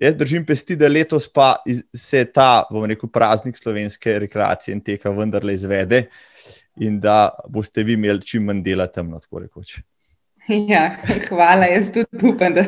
jaz 0.00 0.16
držim 0.18 0.44
pesti, 0.46 0.76
da 0.76 0.88
letos 0.88 1.26
pa 1.32 1.56
se 1.96 2.24
ta, 2.24 2.66
bomo 2.70 2.88
rekel, 2.90 3.10
praznik 3.12 3.58
slovenske 3.58 4.18
rekreacije 4.26 4.76
in 4.76 4.84
teka 4.84 5.12
vendarle 5.14 5.54
izvede 5.54 6.06
in 6.82 6.98
da 7.00 7.30
boste 7.48 7.84
vi 7.86 7.94
imeli 7.94 8.22
čim 8.26 8.48
manj 8.50 8.62
dela 8.66 8.86
tam, 8.90 9.12
tako 9.20 9.44
rekoč. 9.44 9.78
Ja, 10.68 10.90
hvala, 11.28 11.70
jaz 11.70 11.86
tudi 11.92 12.28
upam, 12.28 12.52
da 12.54 12.64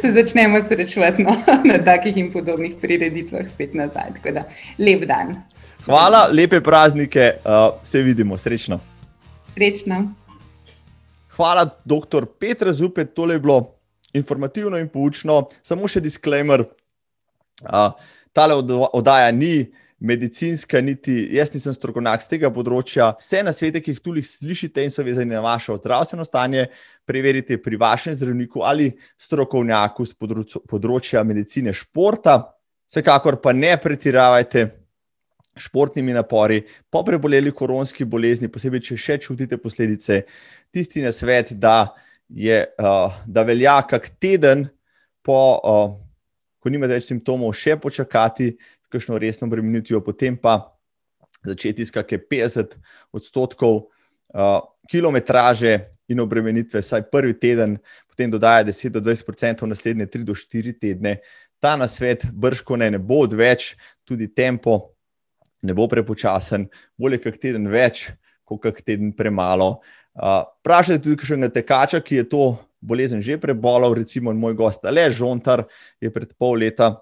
se 0.00 0.12
začnemo 0.14 0.62
srečevati 0.62 1.22
no, 1.26 1.34
na 1.68 1.76
takih 1.84 2.16
in 2.16 2.30
podobnih 2.32 2.78
prireditvah 2.80 3.48
spet 3.48 3.74
nazaj. 3.76 4.14
Tako 4.16 4.32
da 4.38 4.44
lep 4.78 5.04
dan. 5.08 5.34
Hvala, 5.84 6.28
lepe 6.32 6.60
praznike, 6.60 7.32
uh, 7.44 7.80
se 7.84 8.02
vidimo, 8.02 8.38
srečno. 8.38 8.80
Srečno. 9.48 10.12
Hvala, 11.36 11.68
doktor 11.84 12.26
Petr 12.26 12.72
Zupet, 12.72 13.14
tole 13.14 13.34
je 13.34 13.40
bilo 13.40 13.74
informativno 14.12 14.78
in 14.78 14.88
poučno. 14.88 15.46
Samo 15.62 15.88
še 15.88 16.02
disclaimer. 16.04 16.66
Uh, 17.64 17.94
tale 18.36 18.56
oddaja 18.92 19.30
ni 19.32 19.70
medicinska, 20.00 20.80
niti 20.84 21.28
jaz 21.32 21.54
nisem 21.54 21.72
strokovnjak 21.76 22.26
z 22.26 22.32
tega 22.34 22.50
področja. 22.52 23.14
Vse 23.20 23.40
na 23.44 23.52
svete, 23.56 23.80
ki 23.80 23.94
jih 23.94 24.02
tu 24.04 24.14
slišite 24.16 24.84
in 24.84 24.92
so 24.92 25.04
vezani 25.04 25.32
na 25.32 25.40
vaše 25.44 25.76
zdravstveno 25.76 26.24
stanje, 26.28 26.66
preverite 27.08 27.56
pri 27.56 27.80
vašem 27.80 28.16
zdravniku 28.20 28.64
ali 28.68 28.90
strokovnjaku 29.20 30.06
z 30.06 30.60
področja 30.68 31.24
medicine 31.24 31.72
športa. 31.72 32.42
Vsekakor 32.90 33.40
pa 33.40 33.52
ne 33.56 33.76
pretiravajte 33.80 34.79
športnimi 35.60 36.14
napori, 36.16 36.62
po 36.90 37.04
preboleli 37.04 37.52
koronski 37.52 38.06
bolezni, 38.08 38.50
posebej, 38.52 38.82
če 38.88 38.98
še 38.98 39.18
čutite 39.22 39.58
posledice, 39.60 40.22
tisti 40.72 41.04
na 41.04 41.12
svet, 41.12 41.52
da, 41.60 41.92
je, 42.28 42.62
uh, 42.80 43.20
da 43.26 43.44
velja 43.46 43.80
kak 43.90 44.08
teden, 44.22 44.68
po, 45.26 45.38
uh, 45.60 45.94
ko 46.60 46.72
nimate 46.72 46.96
več 46.96 47.10
simptomov, 47.10 47.52
še 47.56 47.76
počakati, 47.80 48.54
kakšno 48.90 49.18
resno 49.22 49.46
bremenitijo, 49.50 50.00
potem 50.02 50.34
pa 50.40 50.58
začeti 51.46 51.86
s 51.86 51.94
kakšne 51.94 52.18
50 52.26 52.76
odstotkov 53.16 53.84
uh, 53.84 54.60
kilometraže 54.90 55.76
in 56.10 56.20
obremenitve, 56.20 56.82
vsaj 56.82 57.06
prvi 57.12 57.36
teden, 57.38 57.78
potem 58.10 58.30
dodaja 58.30 58.66
10 58.66 58.96
do 58.96 59.00
20 59.00 59.30
odstotkov, 59.30 59.70
naslednje 59.70 60.06
3 60.10 60.26
do 60.26 60.34
4 60.34 60.74
tedne. 60.80 61.20
Ta 61.60 61.76
na 61.76 61.86
svet, 61.88 62.24
brško 62.32 62.76
ne, 62.80 62.90
ne 62.90 62.98
bo 62.98 63.22
odveč, 63.26 63.74
tudi 64.08 64.26
tempo 64.32 64.96
ne 65.62 65.74
bo 65.76 65.88
prepočasen, 65.88 66.68
bolje 66.98 67.20
kak 67.24 67.38
teden 67.40 67.68
več, 67.70 68.08
kot 68.44 68.62
kak 68.62 68.82
teden 68.82 69.12
premalo. 69.16 69.78
Vprašajte 70.16 71.02
tudi, 71.04 71.26
še 71.26 71.38
nekaj 71.38 71.56
tekača, 71.60 72.02
ki 72.04 72.22
je 72.22 72.26
to 72.32 72.44
bolezen 72.80 73.20
že 73.22 73.36
prebolel, 73.38 73.94
recimo 73.94 74.32
moj 74.32 74.56
gost 74.56 74.84
Ale 74.84 75.10
Žontar 75.12 75.66
je 76.00 76.10
pred 76.10 76.32
pol 76.38 76.64
leta 76.64 76.96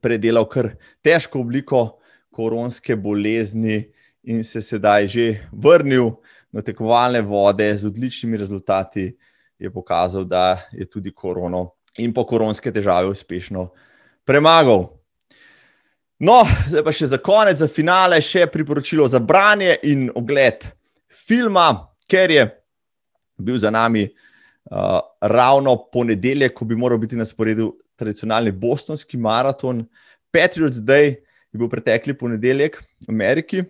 predelal 0.00 0.46
kar 0.46 0.76
težko 1.02 1.42
obliko 1.42 1.98
koronske 2.30 2.96
bolezni 2.96 3.88
in 4.22 4.44
se 4.44 4.62
sedaj 4.62 5.08
že 5.08 5.26
vrnil 5.52 6.18
na 6.52 6.62
tekmovalne 6.62 7.20
vode 7.20 7.66
z 7.76 7.84
odličnimi 7.84 8.36
rezultati, 8.36 9.16
je 9.58 9.70
pokazal, 9.70 10.24
da 10.24 10.62
je 10.72 10.86
tudi 10.86 11.12
korono 11.12 11.74
in 11.98 12.14
po 12.14 12.24
koronske 12.24 12.72
težave 12.72 13.10
uspešno 13.10 13.68
premagal. 14.24 14.97
No, 16.18 16.40
zdaj 16.66 16.82
pa 16.82 16.90
še 16.90 17.06
za 17.12 17.18
konec, 17.22 17.60
za 17.62 17.68
finale, 17.70 18.16
še 18.18 18.48
priporočilo 18.50 19.04
za 19.06 19.20
branje 19.22 19.76
in 19.86 20.08
ogled 20.18 20.64
filma, 21.14 21.70
ker 22.10 22.32
je 22.34 22.46
bil 23.38 23.58
za 23.62 23.70
nami 23.70 24.02
uh, 24.08 24.98
ravno 25.22 25.76
ponedeljek, 25.94 26.56
ko 26.58 26.66
bi 26.66 26.74
moral 26.74 26.98
biti 26.98 27.14
na 27.14 27.22
sporedu 27.22 27.70
tradicionalni 27.98 28.50
bostonski 28.50 29.14
maraton. 29.14 29.84
Patriots 30.34 30.82
Day 30.82 31.14
je 31.14 31.60
bil 31.60 31.70
pretekli 31.70 32.16
ponedeljek 32.18 32.80
v 33.06 33.14
Ameriki 33.14 33.62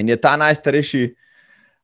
in 0.00 0.08
je 0.08 0.16
ta 0.16 0.32
najstarejši 0.40 1.02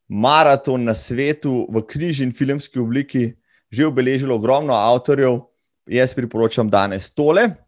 maraton 0.08 0.88
na 0.88 0.96
svetu 0.96 1.66
v 1.68 1.84
knjižni 1.84 2.30
in 2.30 2.32
filmski 2.32 2.80
obliki 2.80 3.34
že 3.68 3.84
obeležilo 3.84 4.38
ogromno 4.38 4.72
avtorjev. 4.72 5.42
Jaz 5.90 6.14
priporočam 6.14 6.70
danes 6.70 7.10
tole. 7.12 7.65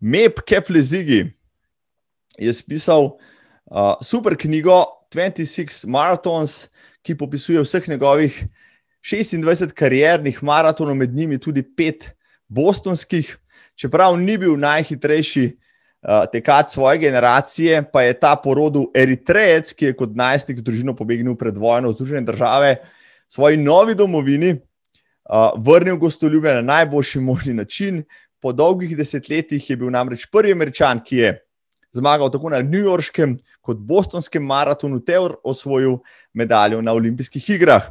Mep 0.00 0.40
Keflezigi 0.46 1.24
je 2.38 2.52
spisal 2.54 3.04
uh, 3.70 3.94
super 4.02 4.36
knjigo 4.36 4.84
26 5.14 5.86
Marathons, 5.86 6.68
ki 7.02 7.16
popisuje 7.18 7.60
vseh 7.62 7.88
njegovih 7.88 8.44
26 9.04 9.72
kariernih 9.76 10.42
maratonov, 10.42 10.96
med 10.96 11.14
njimi 11.14 11.38
tudi 11.38 11.62
pet 11.62 12.10
bostonskih. 12.48 13.36
Čeprav 13.76 14.16
ni 14.16 14.38
bil 14.38 14.56
najhitrejši 14.56 15.44
uh, 15.50 16.24
tekač 16.32 16.70
svoje 16.72 16.98
generacije, 16.98 17.82
pa 17.92 18.02
je 18.02 18.14
ta 18.20 18.36
porodil 18.36 18.86
Eritrejec, 18.94 19.72
ki 19.74 19.90
je 19.90 19.96
kot 19.98 20.14
najstnik 20.16 20.58
z 20.58 20.64
družino 20.64 20.94
pobegnil 20.96 21.36
pred 21.36 21.56
vojno 21.58 21.90
v 21.90 21.98
Združene 21.98 22.22
države, 22.26 22.76
svoji 23.28 23.56
novi 23.56 23.94
domovini, 23.94 24.54
uh, 24.54 25.52
vrnil 25.58 25.96
gostoljube 25.96 26.54
na 26.54 26.62
najboljši 26.62 27.20
možni 27.20 27.54
način. 27.54 28.04
Po 28.44 28.52
dolgih 28.52 28.90
desetletjih 28.92 29.70
je 29.70 29.76
bil 29.80 29.88
namreč 29.88 30.26
prvi 30.28 30.52
američan, 30.52 30.98
ki 31.00 31.16
je 31.16 31.28
zmagal 31.96 32.28
tako 32.28 32.50
na 32.52 32.58
New 32.60 32.82
Yorkskem 32.84 33.38
kot 33.64 33.78
Bostonskem 33.80 34.44
maratonu, 34.44 34.98
ter 35.00 35.32
osvojil 35.40 36.02
medaljo 36.36 36.82
na 36.84 36.92
olimpijskih 36.92 37.46
igrah. 37.56 37.86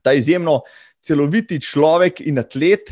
Ta 0.00 0.14
izjemno 0.16 0.62
celoviti 1.04 1.60
človek 1.60 2.22
in 2.24 2.40
atlet, 2.40 2.88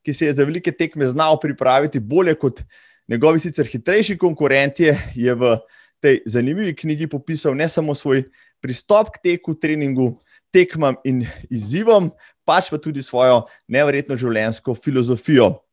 ki 0.00 0.14
se 0.14 0.30
je 0.30 0.38
za 0.38 0.46
velike 0.48 0.72
tekme 0.72 1.04
znal 1.04 1.36
pripraviti 1.42 2.00
bolje 2.00 2.34
kot 2.40 2.62
njegovi 3.08 3.42
sicer 3.42 3.68
hitrejši 3.68 4.16
konkurenti, 4.16 4.94
je 5.14 5.34
v 5.34 5.58
tej 6.00 6.22
zanimivi 6.24 6.72
knjigi 6.76 7.10
popisal 7.12 7.56
ne 7.58 7.68
samo 7.68 7.94
svoj 7.94 8.24
pristop 8.64 9.12
k 9.12 9.22
teku, 9.22 9.52
treningu, 9.60 10.14
tekmam 10.48 10.96
in 11.04 11.26
izzivom, 11.50 12.08
pač 12.48 12.72
pa 12.72 12.80
tudi 12.80 13.02
svojo 13.02 13.44
nevrjetno 13.68 14.16
življenjsko 14.16 14.78
filozofijo. 14.80 15.65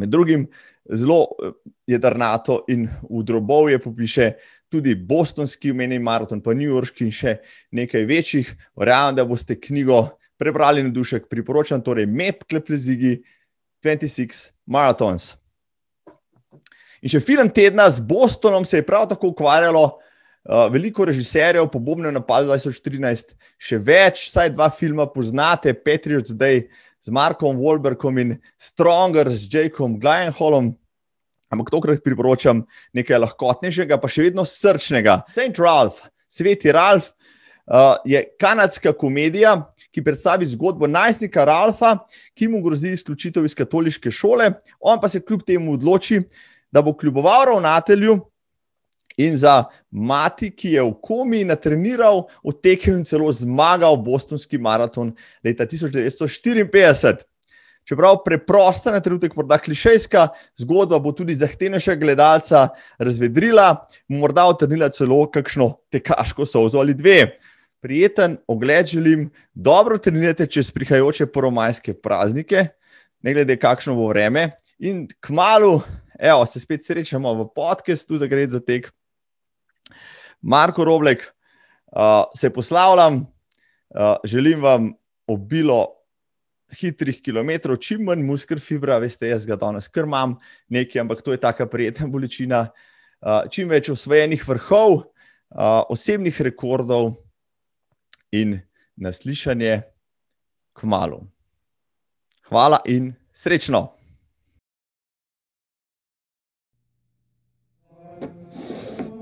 Med 0.00 0.12
drugim, 0.12 0.46
zelo 0.88 1.26
eh, 1.28 1.52
jedrnato 1.94 2.62
in 2.72 2.88
v 3.04 3.22
drobovje 3.26 3.78
popiše 3.82 4.32
tudi 4.70 4.94
Bostonski 4.94 5.72
umeni 5.74 5.98
maraton, 5.98 6.40
pa 6.40 6.54
New 6.54 6.70
Yorkski 6.70 7.08
in 7.08 7.12
še 7.14 7.36
nekaj 7.74 8.06
večjih. 8.06 8.54
Verjamem, 8.78 9.18
da 9.18 9.26
boste 9.26 9.58
knjigo 9.58 10.04
prebrali 10.40 10.84
na 10.86 10.92
dušek, 10.94 11.26
priporočam 11.28 11.82
torej 11.82 12.06
Map 12.06 12.46
Kleplezigi 12.48 13.18
26 13.84 14.52
Marathons. 14.70 15.34
In 17.00 17.12
še 17.12 17.20
film 17.24 17.48
tedna 17.52 17.88
z 17.90 18.02
Bostonom 18.04 18.64
se 18.68 18.80
je 18.80 18.86
prav 18.86 19.08
tako 19.10 19.34
ukvarjalo. 19.34 19.98
Uh, 20.40 20.70
veliko 20.72 21.04
režiserjev 21.04 21.66
po 21.68 21.76
bombnem 21.84 22.14
napadu 22.16 22.48
2014, 22.48 23.34
še 23.60 23.76
več, 23.76 24.22
vsaj 24.30 24.54
dva 24.54 24.70
filma 24.72 25.04
poznate, 25.04 25.74
Patriots 25.76 26.32
Day 26.32 26.62
z 27.00 27.08
Markom 27.10 27.56
Wolbergom 27.56 28.18
in 28.18 28.36
Stronger 28.58 29.30
z 29.30 29.48
Jakom 29.48 29.98
Gleienholom. 30.00 30.74
Ampak 31.50 31.70
tokrat 31.72 32.04
priporočam 32.04 32.62
nekaj 32.94 33.18
lahkotnejšega, 33.18 33.98
pa 33.98 34.06
še 34.06 34.28
vedno 34.28 34.44
srčnega. 34.46 35.24
St. 35.32 35.58
Ralph, 35.58 36.04
sveti 36.30 36.70
Ralph, 36.70 37.10
uh, 37.66 37.98
je 38.06 38.22
kanadska 38.38 38.92
komedija, 38.94 39.56
ki 39.90 40.04
predstavi 40.06 40.46
zgodbo 40.46 40.86
najstnika 40.86 41.44
Ralfa, 41.44 41.96
ki 42.38 42.46
mu 42.48 42.62
grozi 42.62 42.94
izključitev 42.94 43.48
iz 43.48 43.56
katoliške 43.58 44.12
šole, 44.14 44.52
on 44.78 45.00
pa 45.02 45.10
se 45.10 45.18
kljub 45.24 45.42
temu 45.46 45.74
odloči, 45.74 46.22
da 46.70 46.82
bo 46.82 46.94
kljuboval 46.94 47.48
ravnatelju. 47.50 48.20
In 49.20 49.36
za 49.36 49.64
mati, 49.90 50.48
ki 50.50 50.76
je 50.78 50.82
v 50.82 50.94
komi 51.02 51.42
natreniral, 51.44 52.24
odtekel 52.42 52.96
in 53.00 53.04
celo 53.04 53.28
zmagal 53.32 53.98
Bostonski 54.00 54.58
maraton 54.58 55.12
leta 55.44 55.66
1954. 55.68 57.26
Čeprav 57.84 58.20
preprosta 58.24 58.92
na 58.94 59.00
trenutek, 59.02 59.34
morda 59.36 59.58
klišejska 59.58 60.28
zgodba, 60.62 61.00
bo 61.02 61.12
tudi 61.16 61.34
zahtevnejša 61.34 61.96
gledalca 62.00 62.68
razvedrila, 63.02 63.86
morda 64.08 64.46
otrnila 64.46 64.88
celo 64.94 65.24
kakšno 65.32 65.72
tekaško 65.92 66.46
sozo 66.46 66.80
ali 66.80 66.94
dve. 66.94 67.36
Prijeten 67.80 68.36
ogled 68.46 68.86
želim, 68.86 69.30
dobro 69.54 69.98
trenirajte 69.98 70.46
čez 70.46 70.70
prihajajoče 70.70 71.26
poromajske 71.26 71.94
praznike, 71.94 72.66
ne 73.22 73.34
glede 73.34 73.56
kakšno 73.56 73.96
bo 73.96 74.08
vreme. 74.12 74.50
In 74.78 75.08
k 75.20 75.32
malu, 75.34 75.80
evo, 76.18 76.46
se 76.46 76.60
spet 76.60 76.84
srečamo 76.84 77.34
v 77.34 77.48
podkastu 77.54 78.18
za 78.18 78.26
Gred 78.26 78.50
za 78.50 78.60
tek. 78.60 78.92
Marko 80.42 80.84
Roblek, 80.84 81.24
uh, 81.92 82.24
se 82.36 82.50
poslavljam, 82.50 83.16
uh, 83.16 84.16
želim 84.24 84.62
vam 84.62 84.92
obilo 85.26 85.86
hitrih 86.70 87.22
kilometrov, 87.22 87.76
čim 87.76 88.04
manj 88.06 88.22
muskr 88.22 88.60
fibra, 88.60 88.98
veste, 89.02 89.28
jaz 89.28 89.46
ga 89.46 89.56
danes 89.58 89.88
krmam 89.88 90.36
nekaj, 90.68 91.00
ampak 91.02 91.22
to 91.22 91.34
je 91.34 91.40
taka 91.40 91.66
prijetna 91.66 92.06
bolečina. 92.06 92.68
Uh, 93.20 93.44
čim 93.52 93.68
več 93.68 93.90
osvojenih 93.92 94.46
vrhov, 94.48 94.96
uh, 94.96 95.84
osebnih 95.92 96.40
rekordov 96.40 97.12
in 98.32 98.60
naslišanje 98.96 99.82
k 100.72 100.88
malu. 100.88 101.26
Hvala 102.48 102.80
in 102.86 103.12
srečno! 103.34 103.99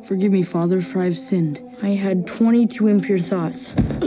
Forgive 0.09 0.33
me, 0.33 0.43
Father, 0.43 0.81
for 0.81 1.03
I've 1.03 1.19
sinned. 1.19 1.61
I 1.83 1.89
had 1.89 2.27
22 2.27 2.87
impure 2.87 3.19
thoughts. 3.19 3.75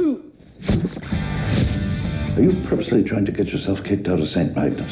Are 2.36 2.42
you 2.42 2.60
purposely 2.66 3.04
trying 3.04 3.26
to 3.26 3.32
get 3.32 3.50
yourself 3.50 3.84
kicked 3.84 4.08
out 4.08 4.20
of 4.20 4.28
St. 4.28 4.56
Magnus? 4.56 4.92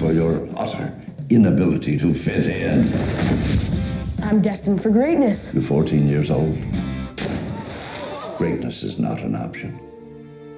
For 0.00 0.12
your 0.12 0.44
utter 0.58 0.92
inability 1.30 1.98
to 2.00 2.12
fit 2.12 2.46
in? 2.46 2.92
I'm 4.24 4.42
destined 4.42 4.82
for 4.82 4.90
greatness. 4.90 5.54
You're 5.54 5.62
14 5.62 6.08
years 6.08 6.32
old. 6.32 6.58
Greatness 8.38 8.82
is 8.82 8.98
not 8.98 9.20
an 9.20 9.36
option. 9.36 9.78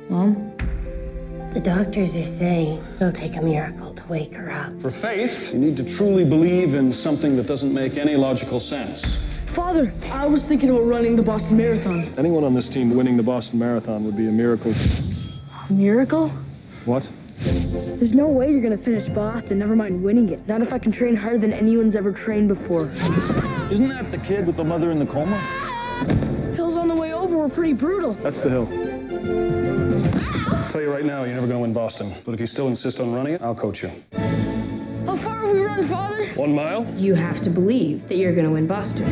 Mom? 0.09 0.55
The 1.53 1.61
doctors 1.61 2.16
are 2.16 2.24
saying 2.24 2.83
it'll 2.97 3.12
take 3.12 3.37
a 3.37 3.43
miracle 3.43 3.93
to 3.93 3.97
wake 4.09 4.34
her 4.34 4.50
up. 4.50 4.80
For 4.80 4.90
faith, 4.90 5.52
you 5.52 5.59
need 5.59 5.76
to 5.76 5.84
truly 5.84 6.24
believe 6.24 6.74
in 6.74 6.92
something 6.92 7.36
that 7.36 7.46
doesn't 7.46 7.72
make 7.72 7.96
any 7.96 8.16
logical 8.16 8.61
sense. 8.61 9.16
Father, 9.52 9.92
I 10.11 10.26
was 10.26 10.44
thinking 10.44 10.70
about 10.70 10.86
running 10.86 11.16
the 11.16 11.22
Boston 11.22 11.56
Marathon. 11.56 12.12
Anyone 12.16 12.44
on 12.44 12.54
this 12.54 12.68
team 12.68 12.94
winning 12.94 13.16
the 13.16 13.22
Boston 13.22 13.59
Marathon 13.59 14.04
would 14.04 14.16
be 14.16 14.28
a 14.28 14.32
miracle. 14.32 14.72
Miracle? 15.68 16.30
What? 16.84 17.06
There's 17.40 18.12
no 18.12 18.28
way 18.28 18.50
you're 18.50 18.61
gonna 18.61 18.78
finish 18.78 19.09
Boston, 19.09 19.59
never 19.59 19.76
mind 19.76 20.02
winning 20.02 20.28
it. 20.30 20.46
Not 20.48 20.62
if 20.62 20.72
I 20.72 20.78
can 20.78 20.92
train 20.92 21.16
harder 21.16 21.38
than 21.38 21.52
anyone's 21.52 21.94
ever 21.94 22.12
trained 22.12 22.48
before. 22.48 22.86
Isn't 23.70 23.88
that 23.88 24.11
the 24.11 24.18
kid 24.18 24.46
with 24.46 24.56
the 24.56 24.64
mother 24.64 24.90
in 24.90 24.98
the 24.98 25.06
coma? 25.06 25.38
Hills 26.54 26.76
on 26.76 26.88
the 26.88 26.94
way 26.94 27.12
over 27.12 27.36
were 27.36 27.48
pretty 27.48 27.74
brutal. 27.74 28.14
That's 28.14 28.40
the 28.40 28.50
hill. 28.50 29.57
I'll 30.79 30.85
tell 30.85 30.91
you 30.93 30.97
right 30.97 31.05
now, 31.05 31.24
you're 31.24 31.35
never 31.35 31.49
going 31.49 31.59
to 31.59 31.62
win 31.62 31.72
Boston. 31.72 32.14
But 32.24 32.35
if 32.35 32.41
you 32.41 32.47
still 32.47 32.68
insist 32.68 33.01
on 33.01 33.12
running 33.12 33.35
it, 33.35 33.43
I'll 33.43 33.53
coach 33.53 33.83
you. 33.83 33.91
How 35.07 35.16
far 35.16 35.41
have 35.41 35.51
we 35.51 35.59
run, 35.59 35.83
Father? 35.89 36.26
One 36.37 36.55
mile? 36.55 36.87
You 36.95 37.16
have 37.16 37.41
to 37.41 37.51
believe 37.51 38.07
that 38.07 38.14
you're 38.16 38.33
going 38.33 38.45
to 38.45 38.53
win 38.53 38.68
Boston. 38.68 39.05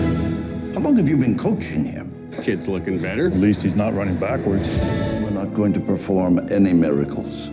How 0.75 0.79
long 0.79 0.95
have 0.95 1.09
you 1.09 1.17
been 1.17 1.37
coaching 1.37 1.85
him? 1.85 2.31
Kid's 2.41 2.69
looking 2.69 3.03
better. 3.03 3.27
At 3.27 3.39
least 3.39 3.64
he's 3.64 3.75
not 3.75 3.95
running 3.95 4.17
backwards. 4.17 4.69
We're 4.69 5.31
not 5.31 5.57
going 5.57 5.73
to 5.73 5.81
perform 5.81 6.39
any 6.53 6.73
miracles. 6.73 7.49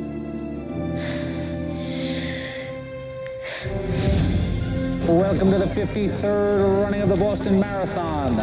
Welcome 5.09 5.49
to 5.49 5.57
the 5.57 5.71
53rd 5.73 6.83
running 6.83 7.01
of 7.01 7.09
the 7.09 7.15
Boston 7.15 7.59
Marathon. 7.59 8.37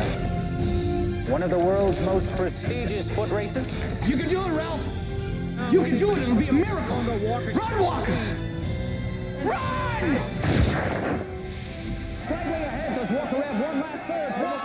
One 1.30 1.44
of 1.44 1.50
the 1.50 1.58
world's 1.60 2.00
most 2.00 2.28
prestigious 2.34 3.08
foot 3.08 3.30
races. 3.30 3.72
You 4.04 4.16
can 4.16 4.28
do 4.28 4.42
it, 4.42 4.48
Ralph. 4.48 4.99
You 5.70 5.82
can 5.84 5.98
do 5.98 6.10
it. 6.12 6.18
It'll 6.18 6.34
be 6.34 6.48
a 6.48 6.52
miracle. 6.52 6.96
Run, 6.96 7.82
Walker. 7.82 8.12
Run! 9.44 10.20
Straightway 12.24 12.62
ahead 12.62 12.96
does 12.96 13.10
Walker 13.10 13.42
have 13.42 13.60
one 13.60 13.80
last 13.80 14.06
surge. 14.06 14.59